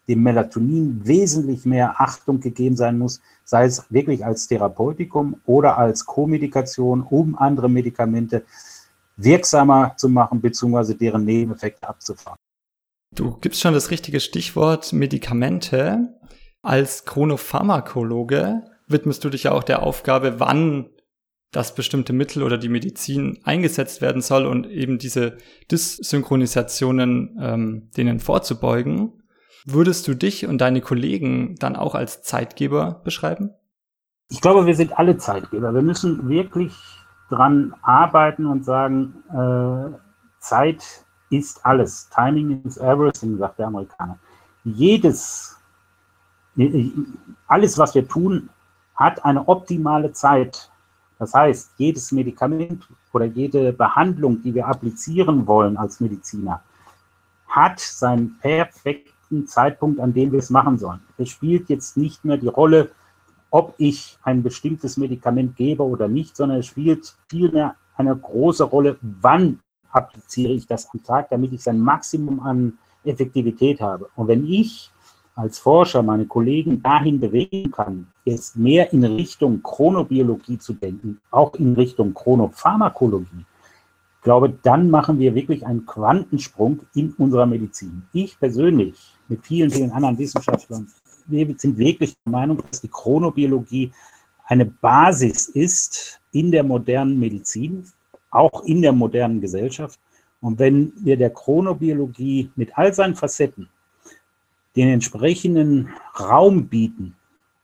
dem 0.07 0.23
Melatonin 0.23 1.01
wesentlich 1.05 1.65
mehr 1.65 2.01
Achtung 2.01 2.39
gegeben 2.39 2.75
sein 2.75 2.97
muss, 2.97 3.21
sei 3.45 3.65
es 3.65 3.85
wirklich 3.89 4.25
als 4.25 4.47
Therapeutikum 4.47 5.39
oder 5.45 5.77
als 5.77 6.05
Co-Medikation, 6.05 7.03
um 7.03 7.37
andere 7.37 7.69
Medikamente 7.69 8.43
wirksamer 9.17 9.93
zu 9.97 10.09
machen, 10.09 10.41
beziehungsweise 10.41 10.95
deren 10.95 11.25
Nebeneffekte 11.25 11.87
abzufangen. 11.87 12.37
Du 13.15 13.37
gibst 13.37 13.61
schon 13.61 13.73
das 13.73 13.91
richtige 13.91 14.19
Stichwort 14.19 14.93
Medikamente. 14.93 16.09
Als 16.61 17.05
Chronopharmakologe 17.05 18.63
widmest 18.87 19.23
du 19.23 19.29
dich 19.29 19.43
ja 19.43 19.51
auch 19.51 19.63
der 19.63 19.83
Aufgabe, 19.83 20.39
wann 20.39 20.89
das 21.51 21.73
bestimmte 21.73 22.13
Mittel 22.13 22.43
oder 22.43 22.57
die 22.57 22.69
Medizin 22.69 23.39
eingesetzt 23.43 24.01
werden 24.01 24.21
soll 24.21 24.45
und 24.45 24.67
eben 24.67 24.99
diese 24.99 25.37
Dyssynchronisationen 25.71 27.37
ähm, 27.41 27.91
denen 27.97 28.19
vorzubeugen. 28.19 29.23
Würdest 29.65 30.07
du 30.07 30.13
dich 30.13 30.45
und 30.45 30.59
deine 30.59 30.81
Kollegen 30.81 31.55
dann 31.59 31.75
auch 31.75 31.95
als 31.95 32.21
Zeitgeber 32.21 33.01
beschreiben? 33.03 33.51
Ich 34.29 34.41
glaube, 34.41 34.67
wir 34.67 34.75
sind 34.75 34.97
alle 34.97 35.17
Zeitgeber. 35.17 35.73
Wir 35.73 35.81
müssen 35.81 36.29
wirklich 36.29 36.73
dran 37.29 37.73
arbeiten 37.81 38.45
und 38.45 38.63
sagen, 38.63 39.23
äh, 39.29 39.97
Zeit 40.39 40.83
ist 41.31 41.65
alles. 41.65 42.09
Timing 42.13 42.63
is 42.63 42.77
everything, 42.77 43.37
sagt 43.37 43.59
der 43.59 43.67
Amerikaner. 43.67 44.19
Jedes, 44.63 45.58
alles, 47.47 47.77
was 47.77 47.95
wir 47.95 48.07
tun, 48.07 48.49
hat 48.95 49.23
eine 49.23 49.47
optimale 49.47 50.11
Zeit. 50.11 50.69
Das 51.17 51.33
heißt, 51.33 51.71
jedes 51.77 52.11
Medikament 52.11 52.87
oder 53.13 53.25
jede 53.25 53.73
Behandlung, 53.73 54.41
die 54.41 54.53
wir 54.53 54.67
applizieren 54.67 55.47
wollen 55.47 55.77
als 55.77 55.99
Mediziner, 55.99 56.61
hat 57.47 57.79
seinen 57.79 58.37
perfekten 58.39 59.47
Zeitpunkt, 59.47 59.99
an 59.99 60.13
dem 60.13 60.31
wir 60.31 60.39
es 60.39 60.49
machen 60.49 60.77
sollen. 60.77 61.01
Es 61.17 61.29
spielt 61.29 61.69
jetzt 61.69 61.97
nicht 61.97 62.23
mehr 62.23 62.37
die 62.37 62.47
Rolle, 62.47 62.91
ob 63.51 63.73
ich 63.77 64.17
ein 64.23 64.43
bestimmtes 64.43 64.97
Medikament 64.97 65.55
gebe 65.55 65.83
oder 65.83 66.07
nicht, 66.07 66.35
sondern 66.37 66.59
es 66.59 66.67
spielt 66.67 67.15
vielmehr 67.29 67.75
eine 67.95 68.15
große 68.15 68.63
Rolle, 68.63 68.97
wann 69.01 69.59
appliziere 69.91 70.53
ich 70.53 70.67
das 70.67 70.87
am 70.93 71.03
Tag, 71.03 71.29
damit 71.29 71.51
ich 71.51 71.63
sein 71.63 71.79
Maximum 71.79 72.39
an 72.41 72.77
Effektivität 73.03 73.81
habe. 73.81 74.09
Und 74.15 74.27
wenn 74.27 74.45
ich 74.45 74.91
als 75.39 75.57
Forscher 75.57 76.03
meine 76.03 76.25
Kollegen 76.25 76.83
dahin 76.83 77.19
bewegen 77.19 77.71
kann, 77.71 78.07
jetzt 78.25 78.57
mehr 78.57 78.91
in 78.91 79.05
Richtung 79.05 79.63
Chronobiologie 79.63 80.57
zu 80.57 80.73
denken, 80.73 81.21
auch 81.31 81.55
in 81.55 81.75
Richtung 81.75 82.13
Chronopharmakologie, 82.13 83.45
glaube, 84.21 84.49
dann 84.49 84.89
machen 84.89 85.17
wir 85.17 85.33
wirklich 85.33 85.65
einen 85.65 85.85
Quantensprung 85.85 86.81
in 86.93 87.13
unserer 87.13 87.45
Medizin. 87.45 88.03
Ich 88.11 88.37
persönlich 88.37 88.97
mit 89.29 89.45
vielen, 89.45 89.71
vielen 89.71 89.91
anderen 89.91 90.17
Wissenschaftlern, 90.17 90.87
wir 91.27 91.55
sind 91.57 91.77
wirklich 91.77 92.15
der 92.25 92.31
Meinung, 92.31 92.61
dass 92.69 92.81
die 92.81 92.89
Chronobiologie 92.89 93.93
eine 94.45 94.65
Basis 94.65 95.47
ist 95.47 96.19
in 96.33 96.51
der 96.51 96.63
modernen 96.63 97.17
Medizin, 97.17 97.85
auch 98.31 98.65
in 98.65 98.81
der 98.81 98.91
modernen 98.91 99.39
Gesellschaft. 99.39 99.99
Und 100.41 100.59
wenn 100.59 100.91
wir 100.97 101.15
der 101.15 101.29
Chronobiologie 101.29 102.51
mit 102.55 102.77
all 102.77 102.93
seinen 102.93 103.15
Facetten 103.15 103.69
den 104.75 104.89
entsprechenden 104.89 105.89
Raum 106.19 106.67
bieten, 106.67 107.15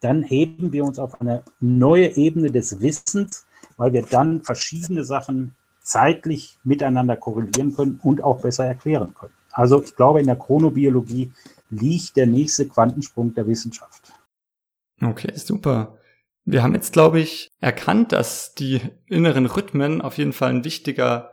dann 0.01 0.23
heben 0.23 0.71
wir 0.71 0.83
uns 0.83 0.99
auf 0.99 1.19
eine 1.21 1.43
neue 1.59 2.15
Ebene 2.15 2.51
des 2.51 2.79
Wissens, 2.81 3.45
weil 3.77 3.93
wir 3.93 4.03
dann 4.03 4.43
verschiedene 4.43 5.03
Sachen 5.03 5.55
zeitlich 5.81 6.57
miteinander 6.63 7.15
korrelieren 7.15 7.75
können 7.75 7.99
und 8.03 8.23
auch 8.23 8.41
besser 8.41 8.65
erklären 8.65 9.13
können. 9.13 9.33
Also 9.51 9.81
ich 9.81 9.95
glaube, 9.95 10.19
in 10.19 10.25
der 10.25 10.35
Chronobiologie 10.35 11.31
liegt 11.69 12.17
der 12.17 12.27
nächste 12.27 12.67
Quantensprung 12.67 13.33
der 13.33 13.47
Wissenschaft. 13.47 14.13
Okay, 15.01 15.31
super. 15.35 15.97
Wir 16.43 16.61
haben 16.61 16.75
jetzt, 16.75 16.93
glaube 16.93 17.19
ich, 17.19 17.51
erkannt, 17.59 18.11
dass 18.11 18.53
die 18.53 18.81
inneren 19.07 19.45
Rhythmen 19.45 20.01
auf 20.01 20.17
jeden 20.17 20.33
Fall 20.33 20.49
ein 20.51 20.65
wichtiger 20.65 21.31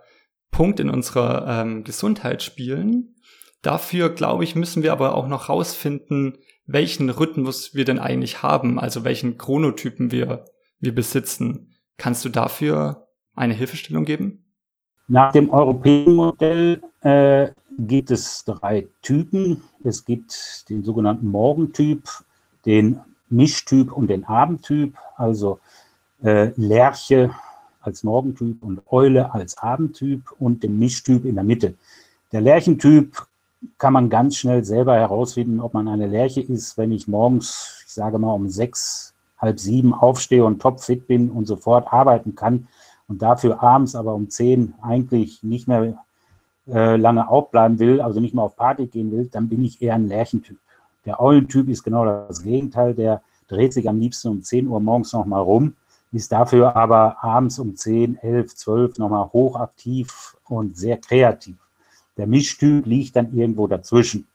Punkt 0.51 0.81
in 0.81 0.89
unserer 0.89 1.63
ähm, 1.63 1.85
Gesundheit 1.85 2.43
spielen. 2.43 3.17
Dafür, 3.63 4.11
glaube 4.11 4.43
ich, 4.45 4.57
müssen 4.57 4.83
wir 4.83 4.93
aber 4.93 5.15
auch 5.15 5.29
noch 5.29 5.49
rausfinden, 5.49 6.39
welchen 6.67 7.11
Rhythmus 7.11 7.75
wir 7.75 7.85
denn 7.85 7.99
eigentlich 7.99 8.43
haben, 8.43 8.79
also 8.79 9.05
welchen 9.05 9.39
Chronotypen 9.39 10.11
wir, 10.11 10.45
wir 10.81 10.95
besitzen. 10.95 11.73
Kannst 11.97 12.25
du 12.25 12.29
dafür 12.29 13.07
eine 13.35 13.55
Hilfestellung 13.55 14.05
geben? 14.05 14.45
Nach 15.09 15.33
dem 15.33 15.51
europäischen 15.51 16.15
Modell 16.15 16.83
äh, 17.03 17.51
gibt 17.79 18.11
es 18.11 18.45
drei 18.45 18.89
Typen. 19.03 19.63
Es 19.85 20.05
gibt 20.05 20.69
den 20.69 20.83
sogenannten 20.85 21.29
Morgentyp, 21.29 22.09
den 22.67 23.01
Mischtyp 23.29 23.93
und 23.93 24.09
den 24.09 24.25
Abendtyp, 24.25 24.97
also 25.17 25.61
äh, 26.23 26.53
Lerche 26.57 27.31
als 27.81 28.05
Morgentyp 28.05 28.63
und 28.63 28.81
Eule 28.91 29.33
als 29.33 29.59
Abendtyp 29.59 30.23
und 30.39 30.63
den 30.63 30.79
Mischtyp 30.79 31.25
in 31.25 31.35
der 31.35 31.45
Mitte. 31.45 31.75
Der 32.31 32.41
Lerchentyp 32.41 33.27
kann 33.79 33.93
man 33.93 34.11
ganz 34.11 34.37
schnell 34.37 34.65
selber 34.65 34.95
herausfinden, 34.95 35.61
ob 35.61 35.75
man 35.75 35.89
eine 35.89 36.07
Lerche 36.07 36.41
ist, 36.41 36.77
wenn 36.79 36.93
ich 36.93 37.09
morgens, 37.09 37.85
ich 37.87 37.93
sage 37.93 38.19
mal 38.19 38.33
um 38.33 38.49
sechs, 38.49 39.15
halb 39.39 39.59
sieben 39.59 39.93
aufstehe 39.93 40.45
und 40.45 40.61
topfit 40.61 41.07
bin 41.07 41.31
und 41.31 41.47
sofort 41.47 41.93
arbeiten 41.93 42.35
kann 42.35 42.69
und 43.09 43.23
dafür 43.23 43.63
abends 43.63 43.95
aber 43.95 44.15
um 44.15 44.31
zehn 44.31 44.75
eigentlich 44.81 45.43
nicht 45.43 45.69
mehr 45.69 46.05
äh, 46.69 46.97
lange 46.97 47.29
aufbleiben 47.29 47.79
will, 47.79 48.01
also 48.01 48.21
nicht 48.21 48.35
mehr 48.35 48.45
auf 48.45 48.57
Party 48.57 48.87
gehen 48.87 49.11
will, 49.11 49.27
dann 49.27 49.49
bin 49.49 49.65
ich 49.65 49.83
eher 49.83 49.95
ein 49.95 50.09
Lerchentyp. 50.09 50.59
Der 51.05 51.21
Eulentyp 51.21 51.69
ist 51.69 51.83
genau 51.83 52.05
das 52.05 52.43
Gegenteil, 52.43 52.95
der 52.95 53.23
dreht 53.49 53.73
sich 53.73 53.89
am 53.89 53.99
liebsten 53.99 54.29
um 54.29 54.43
10 54.43 54.69
Uhr 54.69 54.81
morgens 54.81 55.13
nochmal 55.13 55.43
rum, 55.43 55.75
ist 56.13 56.31
dafür 56.31 56.77
aber 56.77 57.23
abends 57.23 57.59
um 57.59 57.77
10, 57.77 58.19
11, 58.19 58.55
12 58.55 58.99
nochmal 58.99 59.29
hochaktiv 59.33 60.37
und 60.49 60.77
sehr 60.77 60.99
kreativ. 60.99 61.57
Der 62.17 62.27
Mischtyp 62.27 62.87
liegt 62.87 63.17
dann 63.17 63.35
irgendwo 63.35 63.67
dazwischen. 63.67 64.27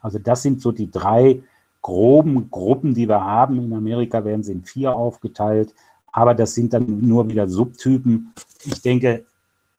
Also 0.00 0.18
das 0.18 0.42
sind 0.42 0.60
so 0.60 0.72
die 0.72 0.90
drei 0.90 1.42
groben 1.82 2.50
Gruppen, 2.50 2.94
die 2.94 3.08
wir 3.08 3.22
haben. 3.24 3.62
In 3.62 3.72
Amerika 3.72 4.24
werden 4.24 4.42
sie 4.42 4.52
in 4.52 4.64
vier 4.64 4.94
aufgeteilt, 4.94 5.74
aber 6.12 6.34
das 6.34 6.54
sind 6.54 6.72
dann 6.72 7.06
nur 7.06 7.28
wieder 7.28 7.48
Subtypen. 7.48 8.32
Ich 8.64 8.82
denke, 8.82 9.24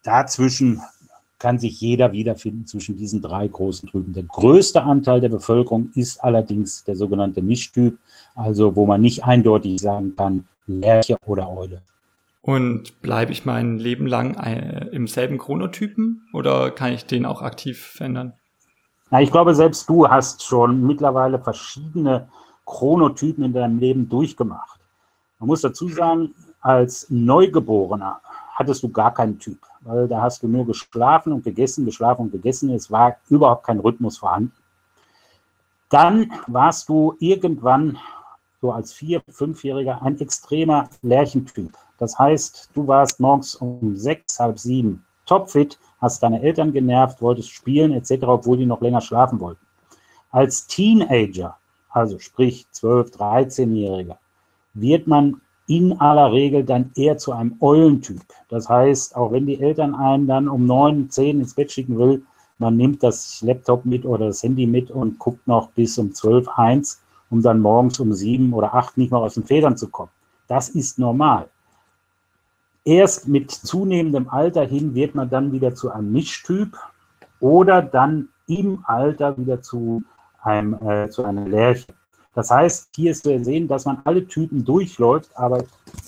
dazwischen 0.04 0.82
kann 1.40 1.60
sich 1.60 1.80
jeder 1.82 2.12
wiederfinden 2.14 2.66
zwischen 2.66 2.98
diesen 2.98 3.22
drei 3.22 3.48
großen 3.48 3.90
Typen. 3.90 4.14
Der 4.14 4.24
größte 4.24 4.82
Anteil 4.82 5.22
der 5.22 5.30
Bevölkerung 5.30 5.92
ist 5.94 6.24
allerdings 6.24 6.84
der 6.84 6.96
sogenannte 6.96 7.42
Mischtyp, 7.42 7.98
also 8.36 8.76
wo 8.76 8.86
man 8.86 9.02
nicht 9.02 9.24
eindeutig 9.24 9.80
sagen 9.80 10.16
kann, 10.16 10.48
Lerche 10.66 11.18
oder 11.26 11.50
Eule. 11.50 11.82
Und 12.48 13.02
bleibe 13.04 13.32
ich 13.32 13.46
mein 13.46 13.78
Leben 13.78 14.08
lang 14.08 14.34
äh, 14.36 14.88
im 14.88 15.08
selben 15.08 15.38
Chronotypen 15.38 16.28
oder 16.34 16.72
kann 16.72 16.94
ich 16.94 17.06
den 17.06 17.26
auch 17.26 17.44
aktiv 17.44 17.80
verändern? 17.80 18.34
Na, 19.12 19.22
ich 19.22 19.32
glaube, 19.32 19.54
selbst 19.54 19.88
du 19.90 20.08
hast 20.08 20.44
schon 20.44 20.82
mittlerweile 20.88 21.40
verschiedene 21.40 22.30
Chronotypen 22.66 23.44
in 23.44 23.54
deinem 23.54 23.78
Leben 23.80 24.10
durchgemacht. 24.10 24.80
Man 25.40 25.48
muss 25.48 25.62
dazu 25.62 25.90
sagen, 25.90 26.34
als 26.62 27.08
Neugeborener 27.10 28.22
hattest 28.56 28.82
du 28.82 28.90
gar 28.90 29.14
keinen 29.14 29.38
Typ 29.38 29.60
weil 29.88 30.08
da 30.08 30.22
hast 30.22 30.44
du 30.44 30.48
nur 30.48 30.66
geschlafen 30.66 31.32
und 31.32 31.44
gegessen, 31.44 31.86
geschlafen 31.86 32.24
und 32.24 32.32
gegessen. 32.32 32.70
Es 32.70 32.92
war 32.92 33.18
überhaupt 33.30 33.66
kein 33.66 33.80
Rhythmus 33.80 34.18
vorhanden. 34.18 34.52
Dann 35.90 36.32
warst 36.48 36.90
du 36.90 37.16
irgendwann 37.20 37.98
so 38.62 38.72
als 38.72 38.94
Vier-, 38.94 39.22
Fünfjähriger 39.30 40.02
ein 40.02 40.20
extremer 40.20 40.90
Lärchentyp. 41.02 41.72
Das 42.00 42.18
heißt, 42.18 42.72
du 42.74 42.88
warst 42.88 43.20
morgens 43.20 43.56
um 43.56 43.96
sechs, 43.96 44.40
halb 44.40 44.60
sieben 44.60 45.04
topfit, 45.26 45.78
hast 46.00 46.24
deine 46.24 46.42
Eltern 46.42 46.74
genervt, 46.74 47.22
wolltest 47.22 47.52
spielen 47.52 47.92
etc., 47.92 48.24
obwohl 48.24 48.58
die 48.58 48.66
noch 48.66 48.82
länger 48.82 49.02
schlafen 49.02 49.40
wollten. 49.40 49.66
Als 50.32 50.68
Teenager, 50.68 51.58
also 51.90 52.20
sprich 52.20 52.66
12-, 52.74 53.18
13-Jähriger, 53.18 54.18
wird 54.74 55.08
man 55.08 55.42
in 55.68 56.00
aller 56.00 56.32
Regel 56.32 56.64
dann 56.64 56.92
eher 56.96 57.18
zu 57.18 57.34
einem 57.34 57.58
Eulentyp. 57.60 58.22
Das 58.50 58.70
heißt, 58.70 59.16
auch 59.16 59.32
wenn 59.32 59.46
die 59.46 59.60
Eltern 59.60 59.96
einen 59.96 60.28
dann 60.28 60.48
um 60.48 60.66
neun, 60.66 61.10
zehn 61.10 61.42
ins 61.42 61.56
Bett 61.56 61.72
schicken 61.72 61.98
will, 61.98 62.24
man 62.58 62.78
nimmt 62.78 63.04
das 63.04 63.42
Laptop 63.42 63.86
mit 63.86 64.06
oder 64.06 64.28
das 64.28 64.42
Handy 64.42 64.66
mit 64.66 64.90
und 64.90 65.20
guckt 65.20 65.46
noch 65.48 65.70
bis 65.72 65.98
um 65.98 66.14
zwölf, 66.14 66.48
eins, 66.56 67.02
um 67.30 67.42
dann 67.42 67.60
morgens 67.60 68.00
um 68.00 68.14
sieben 68.14 68.54
oder 68.54 68.74
acht 68.74 68.98
nicht 68.98 69.12
mehr 69.12 69.20
aus 69.20 69.36
den 69.36 69.44
Federn 69.44 69.78
zu 69.78 69.90
kommen. 69.90 70.10
Das 70.48 70.70
ist 70.70 70.98
normal. 70.98 71.50
Erst 72.88 73.28
mit 73.28 73.52
zunehmendem 73.52 74.30
Alter 74.30 74.64
hin 74.64 74.96
wird 74.96 75.14
man 75.14 75.30
dann 75.30 75.52
wieder 75.52 75.76
zu 75.76 75.92
einem 75.92 76.14
Mischtyp 76.14 76.78
oder 77.42 77.82
dann 77.82 78.30
im 78.48 78.82
Alter 78.86 79.38
wieder 79.38 79.62
zu 79.62 80.04
einem, 80.42 80.74
äh, 80.76 81.10
zu 81.10 81.26
einer 81.26 81.46
Lerche. 81.50 81.88
Das 82.34 82.50
heißt, 82.50 82.92
hier 82.96 83.12
ist 83.12 83.26
zu 83.26 83.44
sehen, 83.44 83.68
dass 83.68 83.84
man 83.84 84.00
alle 84.06 84.26
Typen 84.26 84.64
durchläuft, 84.64 85.32
aber 85.36 85.66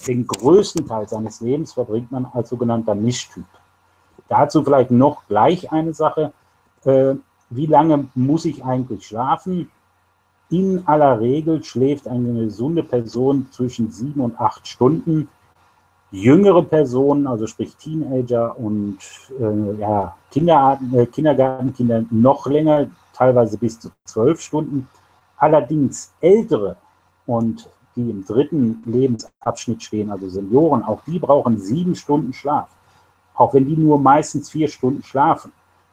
den 0.07 0.25
größten 0.25 0.87
Teil 0.87 1.05
seines 1.09 1.41
Lebens 1.41 1.73
verbringt 1.73 2.13
man 2.13 2.23
als 2.27 2.47
sogenannter 2.47 2.95
Mischtyp. 2.95 3.43
Dazu 4.29 4.63
vielleicht 4.63 4.91
noch 4.91 5.27
gleich 5.27 5.73
eine 5.73 5.93
Sache. 5.93 6.31
Äh, 6.85 7.15
wie 7.49 7.65
lange 7.65 8.07
muss 8.15 8.45
ich 8.45 8.63
eigentlich 8.63 9.05
schlafen? 9.05 9.69
In 10.49 10.87
aller 10.87 11.19
Regel 11.19 11.61
schläft 11.61 12.07
eine 12.07 12.45
gesunde 12.45 12.83
Person 12.83 13.47
zwischen 13.51 13.91
sieben 13.91 14.21
und 14.21 14.39
acht 14.39 14.65
Stunden. 14.65 15.27
Jüngere 16.11 16.63
Personen, 16.63 17.27
also 17.27 17.45
sprich 17.45 17.75
Teenager 17.75 18.57
und 18.57 18.97
äh, 19.39 19.79
ja, 19.79 20.15
Kinderarten, 20.31 20.97
äh, 20.97 21.05
Kindergartenkinder 21.05 22.03
noch 22.09 22.47
länger, 22.47 22.87
teilweise 23.13 23.57
bis 23.57 23.79
zu 23.79 23.89
zwölf 24.05 24.41
Stunden. 24.41 24.87
Allerdings 25.37 26.11
ältere 26.19 26.77
und 27.27 27.69
die 27.95 28.09
im 28.09 28.25
dritten 28.25 28.81
Lebensabschnitt 28.85 29.83
stehen, 29.83 30.09
also 30.09 30.29
Senioren, 30.29 30.83
auch 30.83 31.01
die 31.05 31.19
brauchen 31.19 31.59
sieben 31.59 31.95
Stunden 31.95 32.33
Schlaf, 32.33 32.69
auch 33.35 33.53
wenn 33.53 33.65
die 33.65 33.77
nur 33.77 33.99
meistens 33.99 34.49
vier 34.49 34.67
Stunden 34.67 35.03
schlafen. 35.03 35.51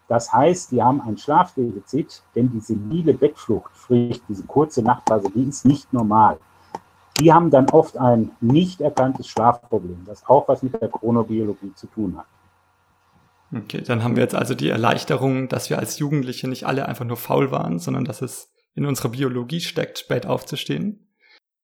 Das 0.09 0.33
heißt, 0.33 0.71
die 0.71 0.83
haben 0.83 1.01
ein 1.01 1.19
Schlafdefizit, 1.19 2.23
denn 2.35 2.51
die 2.51 2.61
senile 2.61 3.13
Bettflucht, 3.13 3.71
sprich 3.77 4.23
diese 4.29 4.45
kurze 4.45 4.83
Nachtphase, 4.83 5.31
die 5.35 5.49
ist 5.49 5.65
nicht 5.65 5.93
normal. 5.93 6.39
Die 7.21 7.33
haben 7.33 7.51
dann 7.51 7.69
oft 7.71 7.97
ein 7.97 8.33
nicht 8.41 8.81
erkanntes 8.81 9.29
Schlafproblem, 9.29 10.05
das 10.07 10.27
auch 10.27 10.49
was 10.49 10.63
mit 10.63 10.81
der 10.81 10.89
Chronobiologie 10.89 11.73
zu 11.75 11.87
tun 11.87 12.19
hat. 12.19 12.27
Okay, 13.55 13.83
dann 13.83 14.03
haben 14.03 14.17
wir 14.17 14.23
jetzt 14.23 14.35
also 14.35 14.55
die 14.55 14.69
Erleichterung, 14.69 15.49
dass 15.49 15.71
wir 15.71 15.79
als 15.79 15.99
Jugendliche 15.99 16.49
nicht 16.49 16.67
alle 16.67 16.87
einfach 16.87 17.05
nur 17.05 17.17
faul 17.17 17.51
waren, 17.51 17.79
sondern 17.79 18.05
dass 18.05 18.21
es 18.21 18.53
in 18.75 18.85
unserer 18.85 19.11
Biologie 19.11 19.61
steckt, 19.61 19.99
spät 19.99 20.27
aufzustehen. 20.27 21.09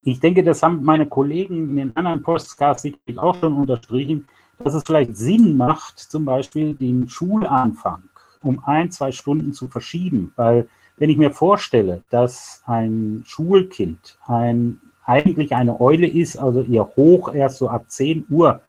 Ich 0.03 0.21
denke, 0.21 0.43
das 0.43 0.62
haben 0.62 0.83
meine 0.83 1.07
Kollegen 1.07 1.71
in 1.71 1.77
den 1.77 1.97
anderen 1.97 2.23
Podcasts 2.23 2.83
sicherlich 2.83 3.19
auch 3.19 3.37
schon 3.37 3.55
unterstrichen, 3.55 4.27
dass 4.59 4.75
es 4.75 4.85
vielleicht 4.85 5.17
Sinn 5.17 5.57
macht, 5.57 5.99
zum 5.99 6.25
Beispiel 6.25 6.75
den 6.75 7.09
Schulanfang 7.09 8.05
um 8.43 8.62
ein, 8.65 8.91
zwei 8.91 9.12
Stunden 9.12 9.53
zu 9.53 9.69
verschieben. 9.69 10.33
Weil 10.37 10.69
wenn 10.97 11.11
ich 11.11 11.17
mir 11.17 11.31
vorstelle, 11.31 12.03
dass 12.11 12.62
ein 12.67 13.23
Schulkind 13.27 14.19
ein, 14.27 14.81
eigentlich 15.05 15.55
eine 15.55 15.81
Eule 15.81 16.07
ist, 16.07 16.37
also 16.37 16.62
ihr 16.62 16.85
Hoch 16.97 17.35
erst 17.35 17.59
so 17.59 17.69
ab 17.69 17.85
10 17.88 18.27
Uhr 18.31 18.61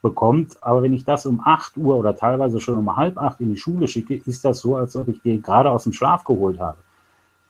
bekommt, 0.00 0.56
aber 0.60 0.82
wenn 0.82 0.92
ich 0.92 1.04
das 1.04 1.26
um 1.26 1.40
8 1.44 1.76
Uhr 1.76 1.96
oder 1.96 2.16
teilweise 2.16 2.60
schon 2.60 2.78
um 2.78 2.96
halb 2.96 3.18
acht 3.18 3.40
in 3.40 3.50
die 3.50 3.56
Schule 3.56 3.86
schicke, 3.86 4.16
ist 4.16 4.44
das 4.44 4.60
so, 4.60 4.76
als 4.76 4.96
ob 4.96 5.08
ich 5.08 5.22
den 5.22 5.42
gerade 5.42 5.70
aus 5.70 5.84
dem 5.84 5.92
Schlaf 5.92 6.24
geholt 6.24 6.58
habe. 6.58 6.78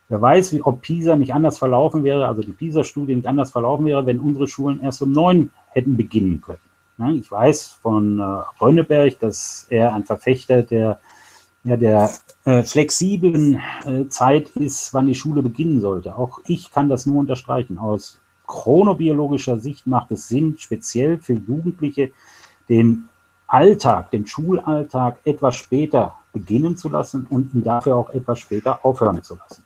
Wer 0.09 0.21
weiß, 0.21 0.53
wie, 0.53 0.63
ob 0.63 0.83
PISA 0.83 1.17
nicht 1.17 1.33
anders 1.33 1.59
verlaufen 1.59 2.05
wäre, 2.05 2.27
also 2.27 2.43
die 2.43 2.53
PISA-Studie 2.53 3.17
nicht 3.17 3.27
anders 3.27 3.51
verlaufen 3.51 3.87
wäre, 3.87 4.05
wenn 4.05 4.21
unsere 4.21 4.47
Schulen 4.47 4.83
erst 4.83 5.01
um 5.01 5.13
neun 5.13 5.51
hätten 5.71 5.97
beginnen 5.97 6.43
können. 6.43 7.19
Ich 7.19 7.31
weiß 7.31 7.79
von 7.83 8.21
äh, 8.21 8.23
Rönneberg, 8.63 9.19
dass 9.19 9.67
er 9.71 9.95
ein 9.95 10.05
Verfechter 10.05 10.63
der 10.63 11.01
ja, 11.65 11.77
der 11.77 12.11
äh, 12.45 12.63
flexiblen 12.63 13.61
äh, 13.85 14.09
Zeit 14.09 14.51
ist, 14.51 14.93
wann 14.95 15.07
die 15.07 15.15
Schule 15.15 15.43
beginnen 15.43 15.81
sollte. 15.81 16.17
Auch 16.17 16.41
ich 16.47 16.71
kann 16.73 16.89
das 16.89 17.07
nur 17.07 17.21
unterstreichen. 17.21 17.79
Aus 17.79 18.19
chronobiologischer 18.53 19.59
Sicht 19.59 19.87
macht 19.87 20.11
es 20.11 20.29
Sinn, 20.29 20.57
speziell 20.59 21.19
für 21.19 21.33
Jugendliche 21.33 22.13
den 22.69 23.09
Alltag, 23.47 24.11
den 24.11 24.27
Schulalltag 24.27 25.19
etwas 25.25 25.57
später 25.57 26.17
beginnen 26.33 26.77
zu 26.77 26.91
lassen 26.91 27.27
und 27.29 27.55
ihn 27.55 27.65
dafür 27.65 27.97
auch 27.97 28.11
etwas 28.11 28.39
später 28.39 28.85
aufhören 28.85 29.23
zu 29.23 29.37
lassen. 29.37 29.65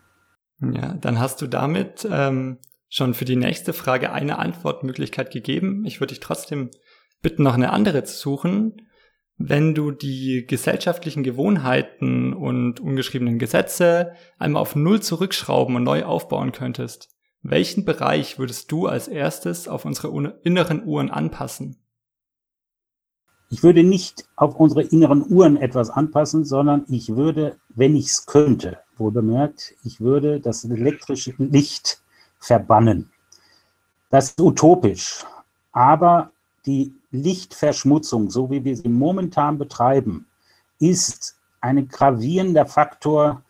Ja, 0.75 0.95
dann 0.95 1.19
hast 1.19 1.43
du 1.43 1.47
damit 1.47 2.09
ähm, 2.11 2.59
schon 2.89 3.15
für 3.15 3.25
die 3.25 3.37
nächste 3.37 3.73
Frage 3.73 4.13
eine 4.13 4.39
Antwortmöglichkeit 4.39 5.33
gegeben. 5.33 5.85
Ich 5.85 6.01
würde 6.01 6.15
dich 6.15 6.21
trotzdem 6.21 6.71
bitten, 7.23 7.43
noch 7.43 7.55
eine 7.55 7.73
andere 7.73 8.05
zu 8.05 8.17
suchen 8.17 8.87
wenn 9.39 9.75
du 9.75 9.91
die 9.91 10.47
gesellschaftlichen 10.47 11.23
Gewohnheiten 11.23 12.33
und 12.33 12.81
ungeschriebenen 12.81 13.39
Gesetze 13.39 14.13
einmal 14.39 14.63
auf 14.63 14.75
Null 14.77 15.03
zurückschrauben 15.03 15.77
und 15.77 15.85
neu 15.85 16.05
aufbauen 16.05 16.53
könntest, 16.53 17.11
welchen 17.51 17.85
Bereich 17.85 18.39
würdest 18.39 18.71
du 18.73 18.87
als 18.87 19.09
erstes 19.09 19.69
auf 19.69 19.85
unsere 19.85 20.39
inneren 20.43 20.85
Uhren 20.85 21.11
anpassen? 21.11 21.77
Ich 23.49 23.63
würde 23.63 23.85
nicht 23.85 24.29
auf 24.35 24.57
unsere 24.57 24.83
inneren 24.83 25.25
Uhren 25.31 25.57
etwas 25.57 25.91
anpassen, 25.91 26.45
sondern 26.45 26.85
ich 26.89 27.15
würde, 27.15 27.59
wenn 27.69 27.95
ich 27.95 28.07
es 28.07 28.27
könnte, 28.27 28.81
wohl 28.97 29.13
bemerkt, 29.13 29.75
ich 29.85 30.01
würde 30.01 30.41
das 30.41 30.65
elektrische 30.65 31.35
Licht 31.39 32.03
verbannen. 32.39 33.13
Das 34.11 34.31
ist 34.31 34.41
utopisch, 34.41 35.25
aber 35.73 36.33
die 36.65 36.95
Lichtverschmutzung, 37.13 38.31
so 38.31 38.51
wie 38.51 38.65
wir 38.65 38.77
sie 38.77 38.89
momentan 38.89 39.59
betreiben, 39.59 40.27
ist 40.79 41.39
ein 41.61 41.89
gravierender 41.89 42.67
Faktor, 42.67 43.43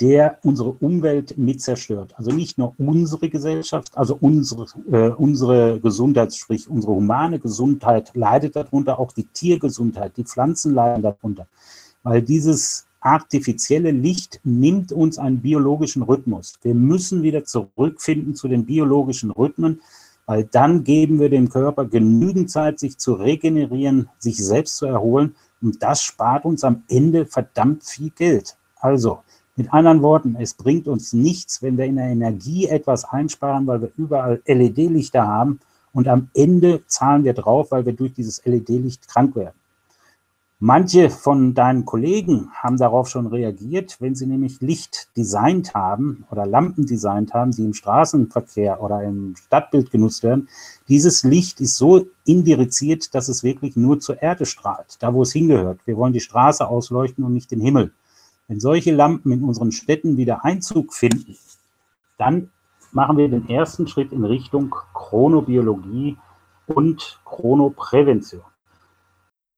der 0.00 0.38
unsere 0.42 0.70
Umwelt 0.70 1.36
mit 1.38 1.60
zerstört. 1.60 2.14
Also 2.16 2.30
nicht 2.30 2.58
nur 2.58 2.74
unsere 2.78 3.28
Gesellschaft, 3.28 3.96
also 3.96 4.16
unsere, 4.20 4.66
äh, 4.90 5.08
unsere 5.10 5.80
Gesundheit, 5.80 6.34
sprich 6.34 6.68
unsere 6.68 6.94
humane 6.94 7.38
Gesundheit 7.38 8.10
leidet 8.14 8.56
darunter, 8.56 8.98
auch 8.98 9.12
die 9.12 9.24
Tiergesundheit, 9.24 10.16
die 10.16 10.24
Pflanzen 10.24 10.74
leiden 10.74 11.02
darunter, 11.02 11.46
weil 12.02 12.22
dieses 12.22 12.86
artifizielle 13.00 13.92
Licht 13.92 14.40
nimmt 14.42 14.92
uns 14.92 15.18
einen 15.18 15.40
biologischen 15.40 16.02
Rhythmus. 16.02 16.54
Wir 16.62 16.74
müssen 16.74 17.22
wieder 17.22 17.44
zurückfinden 17.44 18.34
zu 18.34 18.48
den 18.48 18.66
biologischen 18.66 19.30
Rhythmen, 19.30 19.80
weil 20.26 20.44
dann 20.44 20.82
geben 20.82 21.20
wir 21.20 21.30
dem 21.30 21.48
Körper 21.48 21.84
genügend 21.84 22.50
Zeit, 22.50 22.80
sich 22.80 22.98
zu 22.98 23.14
regenerieren, 23.14 24.08
sich 24.18 24.36
selbst 24.44 24.76
zu 24.78 24.86
erholen 24.86 25.36
und 25.62 25.82
das 25.82 26.02
spart 26.02 26.44
uns 26.44 26.64
am 26.64 26.82
Ende 26.88 27.26
verdammt 27.26 27.84
viel 27.84 28.10
Geld. 28.10 28.56
Also, 28.80 29.20
mit 29.56 29.72
anderen 29.72 30.02
Worten, 30.02 30.36
es 30.38 30.54
bringt 30.54 30.86
uns 30.86 31.12
nichts, 31.12 31.62
wenn 31.62 31.78
wir 31.78 31.86
in 31.86 31.96
der 31.96 32.08
Energie 32.08 32.66
etwas 32.66 33.04
einsparen, 33.04 33.66
weil 33.66 33.80
wir 33.80 33.90
überall 33.96 34.42
LED-Lichter 34.46 35.26
haben 35.26 35.60
und 35.92 36.08
am 36.08 36.28
Ende 36.34 36.82
zahlen 36.86 37.24
wir 37.24 37.32
drauf, 37.32 37.70
weil 37.70 37.86
wir 37.86 37.94
durch 37.94 38.12
dieses 38.12 38.44
LED-Licht 38.44 39.08
krank 39.08 39.34
werden. 39.34 39.54
Manche 40.58 41.10
von 41.10 41.52
deinen 41.52 41.84
Kollegen 41.84 42.50
haben 42.54 42.78
darauf 42.78 43.08
schon 43.08 43.26
reagiert, 43.26 43.96
wenn 44.00 44.14
sie 44.14 44.26
nämlich 44.26 44.62
Licht 44.62 45.10
designt 45.14 45.74
haben 45.74 46.24
oder 46.30 46.46
Lampen 46.46 46.86
designt 46.86 47.34
haben, 47.34 47.50
die 47.50 47.64
im 47.64 47.74
Straßenverkehr 47.74 48.82
oder 48.82 49.02
im 49.02 49.36
Stadtbild 49.36 49.90
genutzt 49.90 50.22
werden. 50.22 50.48
Dieses 50.88 51.24
Licht 51.24 51.60
ist 51.60 51.76
so 51.76 52.06
indiziert, 52.24 53.14
dass 53.14 53.28
es 53.28 53.42
wirklich 53.42 53.76
nur 53.76 54.00
zur 54.00 54.22
Erde 54.22 54.46
strahlt, 54.46 54.96
da 55.00 55.12
wo 55.12 55.22
es 55.22 55.32
hingehört. 55.32 55.80
Wir 55.84 55.98
wollen 55.98 56.14
die 56.14 56.20
Straße 56.20 56.66
ausleuchten 56.66 57.22
und 57.22 57.34
nicht 57.34 57.50
den 57.50 57.60
Himmel. 57.60 57.92
Wenn 58.48 58.60
solche 58.60 58.94
Lampen 58.94 59.32
in 59.32 59.42
unseren 59.42 59.72
Städten 59.72 60.16
wieder 60.16 60.44
Einzug 60.44 60.94
finden, 60.94 61.36
dann 62.16 62.50
machen 62.92 63.16
wir 63.16 63.28
den 63.28 63.48
ersten 63.48 63.88
Schritt 63.88 64.12
in 64.12 64.24
Richtung 64.24 64.74
Chronobiologie 64.94 66.16
und 66.66 67.20
Chronoprävention. 67.24 68.42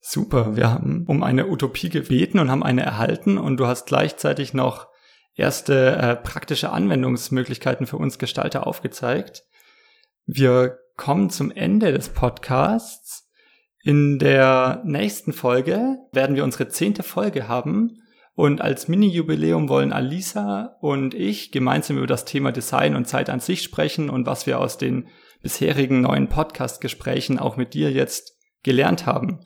Super, 0.01 0.57
wir 0.57 0.70
haben 0.70 1.05
um 1.07 1.22
eine 1.22 1.48
Utopie 1.48 1.90
gebeten 1.90 2.38
und 2.38 2.51
haben 2.51 2.62
eine 2.62 2.83
erhalten 2.83 3.37
und 3.37 3.59
du 3.59 3.66
hast 3.66 3.87
gleichzeitig 3.87 4.55
noch 4.55 4.88
erste 5.35 5.96
äh, 5.96 6.16
praktische 6.16 6.70
Anwendungsmöglichkeiten 6.70 7.87
für 7.87 7.98
uns 7.98 8.18
Gestalter 8.18 8.66
aufgezeigt. 8.66 9.44
Wir 10.24 10.79
kommen 10.96 11.31
zum 11.31 11.51
Ende 11.51 11.92
des 11.92 12.09
Podcasts. 12.09 13.31
In 13.83 14.18
der 14.18 14.83
nächsten 14.85 15.33
Folge 15.33 15.98
werden 16.12 16.37
wir 16.37 16.44
unsere 16.44 16.68
zehnte 16.68 17.03
Folge 17.03 17.48
haben 17.48 18.03
und 18.38 18.61
als 18.61 18.87
Mini-Jubiläum 18.87 19.68
wollen 19.68 19.92
Alisa 19.92 20.77
und 20.81 21.12
ich 21.12 21.51
gemeinsam 21.51 21.96
über 21.96 22.07
das 22.07 22.24
Thema 22.24 22.53
Design 22.53 22.94
und 22.94 23.09
Zeit 23.09 23.31
an 23.31 23.40
sich 23.40 23.64
sprechen 23.64 24.09
und 24.09 24.27
was 24.27 24.46
wir 24.46 24.61
aus 24.61 24.79
den 24.79 25.09
bisherigen 25.42 26.03
neuen 26.03 26.29
Podcast-Gesprächen 26.29 27.40
auch 27.40 27.57
mit 27.57 27.74
dir 27.74 27.90
jetzt 27.90 28.38
gelernt 28.62 29.07
haben. 29.07 29.40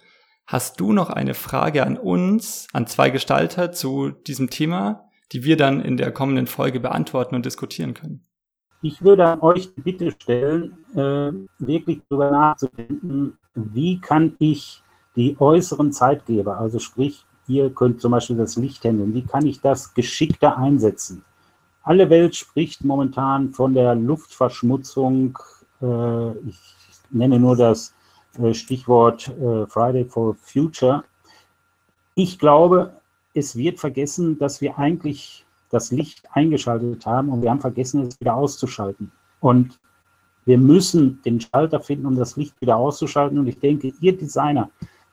Hast 0.46 0.78
du 0.78 0.92
noch 0.92 1.08
eine 1.08 1.32
Frage 1.32 1.86
an 1.86 1.96
uns, 1.96 2.66
an 2.74 2.86
zwei 2.86 3.08
Gestalter 3.08 3.72
zu 3.72 4.10
diesem 4.10 4.50
Thema, 4.50 5.08
die 5.32 5.42
wir 5.42 5.56
dann 5.56 5.80
in 5.80 5.96
der 5.96 6.12
kommenden 6.12 6.46
Folge 6.46 6.78
beantworten 6.78 7.34
und 7.34 7.46
diskutieren 7.46 7.94
können? 7.94 8.26
Ich 8.82 9.00
würde 9.00 9.26
an 9.26 9.40
euch 9.40 9.74
die 9.74 9.80
Bitte 9.80 10.10
stellen, 10.10 10.76
äh, 10.94 11.32
wirklich 11.64 12.02
darüber 12.10 12.30
nachzudenken, 12.30 13.38
wie 13.54 14.02
kann 14.02 14.36
ich 14.38 14.82
die 15.16 15.34
äußeren 15.38 15.92
Zeitgeber, 15.92 16.58
also 16.58 16.78
sprich, 16.78 17.24
ihr 17.46 17.70
könnt 17.70 18.00
zum 18.00 18.12
Beispiel 18.12 18.36
das 18.36 18.56
Licht 18.56 18.84
handeln, 18.84 19.14
wie 19.14 19.24
kann 19.24 19.46
ich 19.46 19.60
das 19.60 19.94
geschickter 19.94 20.56
einsetzen? 20.56 21.24
Alle 21.82 22.08
Welt 22.10 22.36
spricht 22.36 22.84
momentan 22.84 23.50
von 23.50 23.74
der 23.74 23.94
Luftverschmutzung. 23.94 25.38
Äh, 25.80 26.30
ich 26.48 26.58
nenne 27.10 27.40
nur 27.40 27.56
das 27.56 27.94
äh, 28.38 28.54
Stichwort 28.54 29.28
äh, 29.28 29.66
Friday 29.66 30.04
for 30.04 30.34
Future. 30.36 31.02
Ich 32.14 32.38
glaube, 32.38 32.92
es 33.34 33.56
wird 33.56 33.80
vergessen, 33.80 34.38
dass 34.38 34.60
wir 34.60 34.78
eigentlich 34.78 35.44
das 35.70 35.90
Licht 35.90 36.22
eingeschaltet 36.32 37.06
haben 37.06 37.30
und 37.30 37.42
wir 37.42 37.50
haben 37.50 37.60
vergessen, 37.60 38.02
es 38.02 38.20
wieder 38.20 38.34
auszuschalten. 38.34 39.10
Und 39.40 39.80
wir 40.44 40.58
müssen 40.58 41.20
den 41.22 41.40
Schalter 41.40 41.80
finden, 41.80 42.06
um 42.06 42.16
das 42.16 42.36
Licht 42.36 42.60
wieder 42.60 42.76
auszuschalten. 42.76 43.38
Und 43.38 43.46
ich 43.46 43.58
denke, 43.58 43.92
ihr 44.00 44.16
Designer 44.16 44.70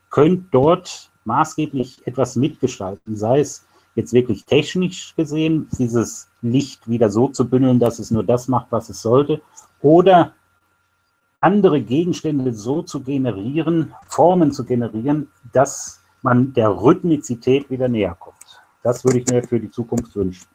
könnt 0.10 0.54
dort 0.54 1.09
maßgeblich 1.30 2.06
etwas 2.06 2.36
mitgestalten, 2.36 3.16
sei 3.16 3.40
es 3.40 3.66
jetzt 3.96 4.14
wirklich 4.14 4.46
technisch 4.46 5.16
gesehen, 5.16 5.68
dieses 5.78 6.30
Licht 6.42 6.90
wieder 6.90 7.10
so 7.10 7.28
zu 7.28 7.48
bündeln, 7.48 7.80
dass 7.80 8.00
es 8.00 8.12
nur 8.12 8.24
das 8.24 8.48
macht, 8.48 8.68
was 8.72 8.90
es 8.90 9.02
sollte, 9.02 9.42
oder 9.82 10.34
andere 11.40 11.82
Gegenstände 11.82 12.54
so 12.54 12.82
zu 12.82 13.02
generieren, 13.02 13.94
Formen 14.08 14.52
zu 14.52 14.66
generieren, 14.66 15.30
dass 15.54 16.02
man 16.22 16.54
der 16.54 16.70
Rhythmizität 16.70 17.70
wieder 17.70 17.88
näher 17.88 18.16
kommt. 18.20 18.36
Das 18.84 19.06
würde 19.06 19.20
ich 19.20 19.28
mir 19.28 19.44
für 19.44 19.60
die 19.60 19.72
Zukunft 19.72 20.16
wünschen. 20.16 20.48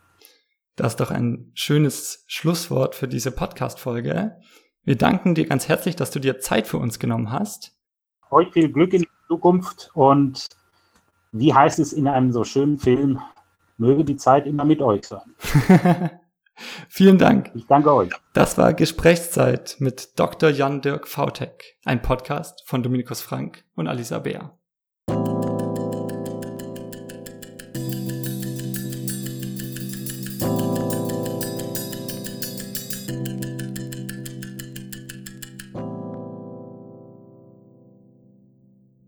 Das 0.77 0.95
ist 0.95 1.01
doch 1.01 1.11
ein 1.11 1.53
schönes 1.55 2.25
Schlusswort 2.27 2.95
für 2.97 3.07
diese 3.07 3.31
Podcast-Folge. 3.31 4.37
Wir 4.83 4.97
danken 4.97 5.35
dir 5.35 5.47
ganz 5.47 5.69
herzlich, 5.69 5.97
dass 5.97 6.11
du 6.11 6.19
dir 6.19 6.41
Zeit 6.41 6.67
für 6.67 6.79
uns 6.79 6.99
genommen 6.99 7.31
hast. 7.31 7.77
Euch 8.31 8.53
viel 8.53 8.71
Glück 8.71 8.93
in 8.93 9.03
der 9.03 9.29
Zukunft 9.29 9.91
und 9.95 10.49
wie 11.35 11.53
heißt 11.53 11.81
es 11.81 11.93
in 11.93 12.07
einem 12.07 12.33
so 12.33 12.45
schönen 12.45 12.79
Film, 12.79 13.21
möge 13.77 14.05
die 14.05 14.17
Zeit 14.17 14.47
immer 14.47 14.65
mit 14.65 14.81
euch 14.81 15.05
sein. 15.05 15.35
Vielen 16.89 17.19
Dank. 17.19 17.51
Ich 17.55 17.67
danke 17.67 17.93
euch. 17.93 18.11
Das 18.33 18.57
war 18.57 18.73
Gesprächszeit 18.73 19.77
mit 19.81 20.17
Dr. 20.19 20.51
Jan-Dirk 20.51 21.09
Vautek, 21.09 21.77
ein 21.85 22.01
Podcast 22.01 22.63
von 22.67 22.85
Dominikus 22.85 23.21
Frank 23.21 23.65
und 23.75 23.89
Alisa 23.89 24.21
Bär. 24.21 24.57